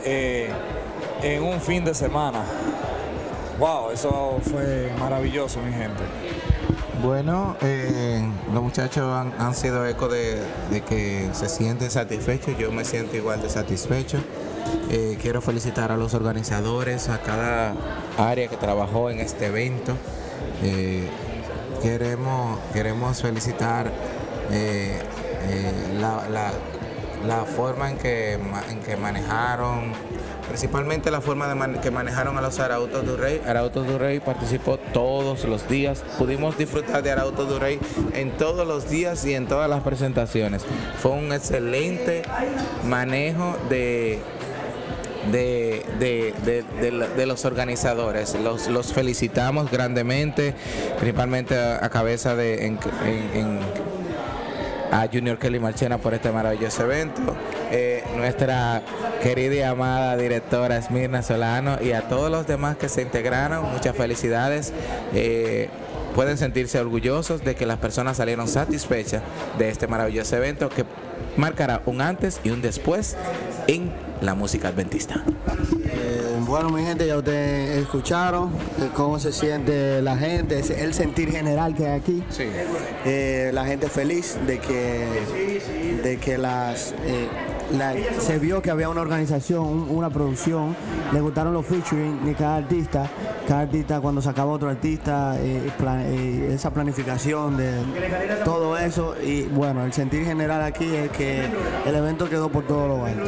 en 0.04 1.44
un 1.44 1.60
fin 1.62 1.84
de 1.84 1.94
semana. 1.94 2.44
Wow, 3.60 3.92
eso 3.92 4.40
fue 4.44 4.92
maravilloso, 5.00 5.60
mi 5.62 5.72
gente. 5.72 6.04
Bueno, 7.02 7.56
eh, 7.62 8.24
los 8.54 8.64
muchachos 8.64 9.04
han, 9.38 9.56
sido 9.56 9.86
eco 9.86 10.08
de, 10.08 10.42
que 10.88 11.30
se 11.34 11.50
sienten 11.50 11.92
satisfechos, 11.92 12.58
yo 12.58 12.72
me 12.72 12.86
siento 12.86 13.16
igual 13.16 13.42
de 13.42 13.50
satisfecho. 13.50 14.18
Eh, 14.90 15.18
quiero 15.22 15.42
felicitar 15.42 15.92
a 15.92 15.98
los 15.98 16.14
organizadores, 16.14 17.10
a 17.10 17.20
cada 17.22 17.74
área 18.18 18.48
que 18.48 18.58
trabajó 18.58 19.10
en 19.10 19.20
este 19.20 19.48
evento. 19.48 19.94
Eh, 20.64 21.08
queremos, 21.82 22.60
queremos 22.74 23.22
felicitar 23.22 23.92
la, 26.00 27.44
forma 27.46 27.92
en 27.92 27.98
que, 27.98 28.34
en 28.34 28.80
que 28.86 28.98
manejaron 28.98 29.94
principalmente 30.48 31.12
la 31.12 31.22
forma 31.22 31.54
de 31.54 31.80
que 31.80 31.92
manejaron 31.92 32.38
a 32.38 32.42
los 32.42 32.60
Arautos 32.60 33.06
du 33.06 33.18
Rey. 33.18 33.42
Arautos 33.46 33.86
du 33.86 33.98
Rey 33.98 34.20
participó 34.20 34.78
todos 34.78 35.44
los 35.46 35.68
días, 35.68 36.04
pudimos 36.18 36.58
disfrutar 36.58 37.04
de 37.04 37.12
Arautos 37.12 37.50
du 37.50 37.60
Rey 37.60 37.80
en 38.14 38.32
todos 38.32 38.66
los 38.66 38.90
días 38.90 39.26
y 39.26 39.34
en 39.34 39.48
todas 39.48 39.70
las 39.70 39.84
presentaciones. 39.84 40.66
Fue 41.02 41.12
un 41.12 41.32
excelente 41.34 42.24
manejo 42.86 43.58
de 43.70 44.20
de, 45.32 47.26
los 47.26 47.46
organizadores. 47.46 48.36
Los, 48.36 48.94
felicitamos 48.94 49.70
grandemente, 49.72 50.54
principalmente 50.98 51.58
a, 51.58 51.90
cabeza 51.90 52.36
de 52.36 52.66
a 54.92 55.08
Junior 55.12 55.38
Kelly 55.38 55.60
Marchena 55.60 55.98
por 55.98 56.14
este 56.14 56.32
maravilloso 56.32 56.84
evento, 56.84 57.22
eh, 57.72 58.04
nuestra 58.16 58.82
querida 59.22 59.56
y 59.56 59.62
amada 59.62 60.16
directora 60.18 60.78
Esmirna 60.78 61.22
Solano 61.22 61.78
y 61.82 61.92
a 61.92 62.08
todos 62.08 62.32
los 62.32 62.48
demás 62.48 62.78
que 62.78 62.90
se 62.90 63.02
integraron, 63.02 63.72
muchas 63.72 63.96
felicidades. 63.96 64.74
Eh, 65.14 65.70
pueden 66.16 66.38
sentirse 66.38 66.80
orgullosos 66.80 67.44
de 67.44 67.54
que 67.54 67.68
las 67.68 67.78
personas 67.78 68.18
salieron 68.18 68.48
satisfechas 68.48 69.22
de 69.60 69.70
este 69.70 69.86
maravilloso 69.88 70.36
evento 70.36 70.68
que 70.70 70.84
marcará 71.36 71.84
un 71.86 72.02
antes 72.02 72.40
y 72.44 72.50
un 72.50 72.62
después 72.62 73.16
en 73.68 73.92
la 74.22 74.34
música 74.34 74.70
adventista. 74.70 75.24
Eh, 75.86 76.40
bueno, 76.42 76.70
mi 76.70 76.84
gente, 76.84 77.06
ya 77.06 77.18
ustedes 77.18 77.78
escucharon 77.78 78.50
eh, 78.80 78.90
cómo 78.96 79.20
se 79.20 79.32
siente 79.32 80.02
la 80.02 80.18
gente, 80.18 80.60
el 80.82 80.94
sentir 80.94 81.32
general 81.32 81.76
que 81.76 81.88
hay 81.88 82.00
aquí. 82.00 82.24
Eh, 83.06 83.52
la 83.54 83.66
gente 83.66 83.90
feliz 83.90 84.38
de 84.48 84.60
que, 84.60 86.00
de 86.04 86.18
que 86.18 86.38
las 86.38 86.94
se 88.20 88.40
vio 88.40 88.62
que 88.62 88.72
había 88.72 88.90
una 88.90 89.02
organización, 89.02 89.88
una 89.90 90.10
producción, 90.10 90.76
le 91.14 91.22
gustaron 91.22 91.54
los 91.54 91.66
featuring 91.66 92.26
de 92.26 92.34
cada 92.34 92.58
artista, 92.58 93.10
cada 93.48 93.62
artista 93.62 94.00
cuando 94.00 94.22
sacaba 94.22 94.52
otro 94.52 94.70
artista, 94.70 95.38
eh, 95.40 95.72
eh, 95.80 96.52
esa 96.54 96.72
planificación 96.72 97.58
de 97.58 97.72
todo 98.44 98.78
eso 98.78 99.16
y 99.22 99.44
bueno, 99.44 99.86
el 99.86 99.94
sentir 99.94 100.26
general 100.26 100.62
aquí 100.62 100.94
es 100.96 101.10
que 101.12 101.46
el 101.86 101.96
evento 101.96 102.30
quedó 102.30 102.50
por 102.50 102.66
todo 102.66 102.88
lo 102.88 103.06
alto. 103.06 103.24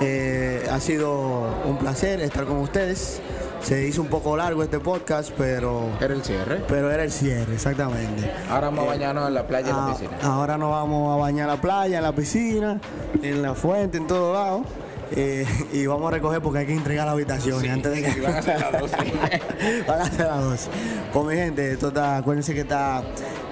Eh, 0.00 0.66
ha 0.70 0.80
sido 0.80 1.48
un 1.64 1.78
placer 1.78 2.20
estar 2.20 2.44
con 2.44 2.58
ustedes. 2.58 3.20
Se 3.60 3.86
hizo 3.86 4.00
un 4.00 4.08
poco 4.08 4.36
largo 4.36 4.62
este 4.62 4.78
podcast, 4.78 5.32
pero. 5.36 5.90
Era 6.00 6.14
el 6.14 6.22
cierre. 6.22 6.62
Pero 6.68 6.90
era 6.92 7.02
el 7.02 7.10
cierre, 7.10 7.54
exactamente. 7.54 8.30
Ahora 8.48 8.68
vamos 8.68 8.84
a 8.84 8.86
bañarnos 8.86 9.28
en 9.28 9.34
la 9.34 9.46
playa 9.46 9.66
y 9.66 9.70
en 9.70 9.76
la 9.76 9.86
ah, 9.86 9.90
piscina. 9.90 10.18
Ahora 10.22 10.58
nos 10.58 10.70
vamos 10.70 11.14
a 11.14 11.20
bañar 11.20 11.48
en 11.48 11.54
la 11.56 11.60
playa, 11.60 11.96
en 11.98 12.02
la 12.04 12.12
piscina, 12.12 12.80
en 13.20 13.42
la 13.42 13.54
fuente, 13.68 13.98
en 13.98 14.06
todo 14.06 14.32
lado. 14.32 14.64
Eh, 15.10 15.46
y 15.72 15.86
vamos 15.86 16.08
a 16.08 16.14
recoger 16.14 16.40
porque 16.40 16.60
hay 16.60 16.66
que 16.66 16.74
entregar 16.74 17.06
la 17.06 17.12
habitación 17.12 17.64
antes 17.66 17.92
de 17.92 18.02
que 18.02 18.20
van 18.20 18.34
a 18.34 18.42
ser 18.42 18.60
las 18.60 18.78
12 18.78 18.96
van 19.88 20.00
a 20.02 20.04
ser 20.04 20.26
las 20.26 20.44
12 20.44 20.70
pues 21.14 21.26
mi 21.26 21.34
gente 21.34 21.72
esto 21.72 21.88
está 21.88 22.18
acuérdense 22.18 22.52
que 22.52 22.60
está 22.60 23.02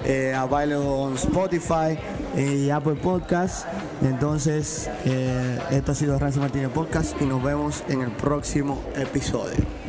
eh, 0.05 0.35
a 0.35 0.45
baile 0.45 0.75
en 0.75 1.15
Spotify 1.15 1.97
y 2.37 2.69
Apple 2.69 2.93
Podcast 2.93 3.65
entonces 4.03 4.87
eh, 5.05 5.57
esto 5.71 5.93
ha 5.93 5.95
sido 5.95 6.19
Rancio 6.19 6.43
Martínez 6.43 6.69
Podcast 6.69 7.19
y 7.19 7.25
nos 7.25 7.41
vemos 7.41 7.83
en 7.89 8.01
el 8.01 8.11
próximo 8.11 8.79
episodio 8.95 9.86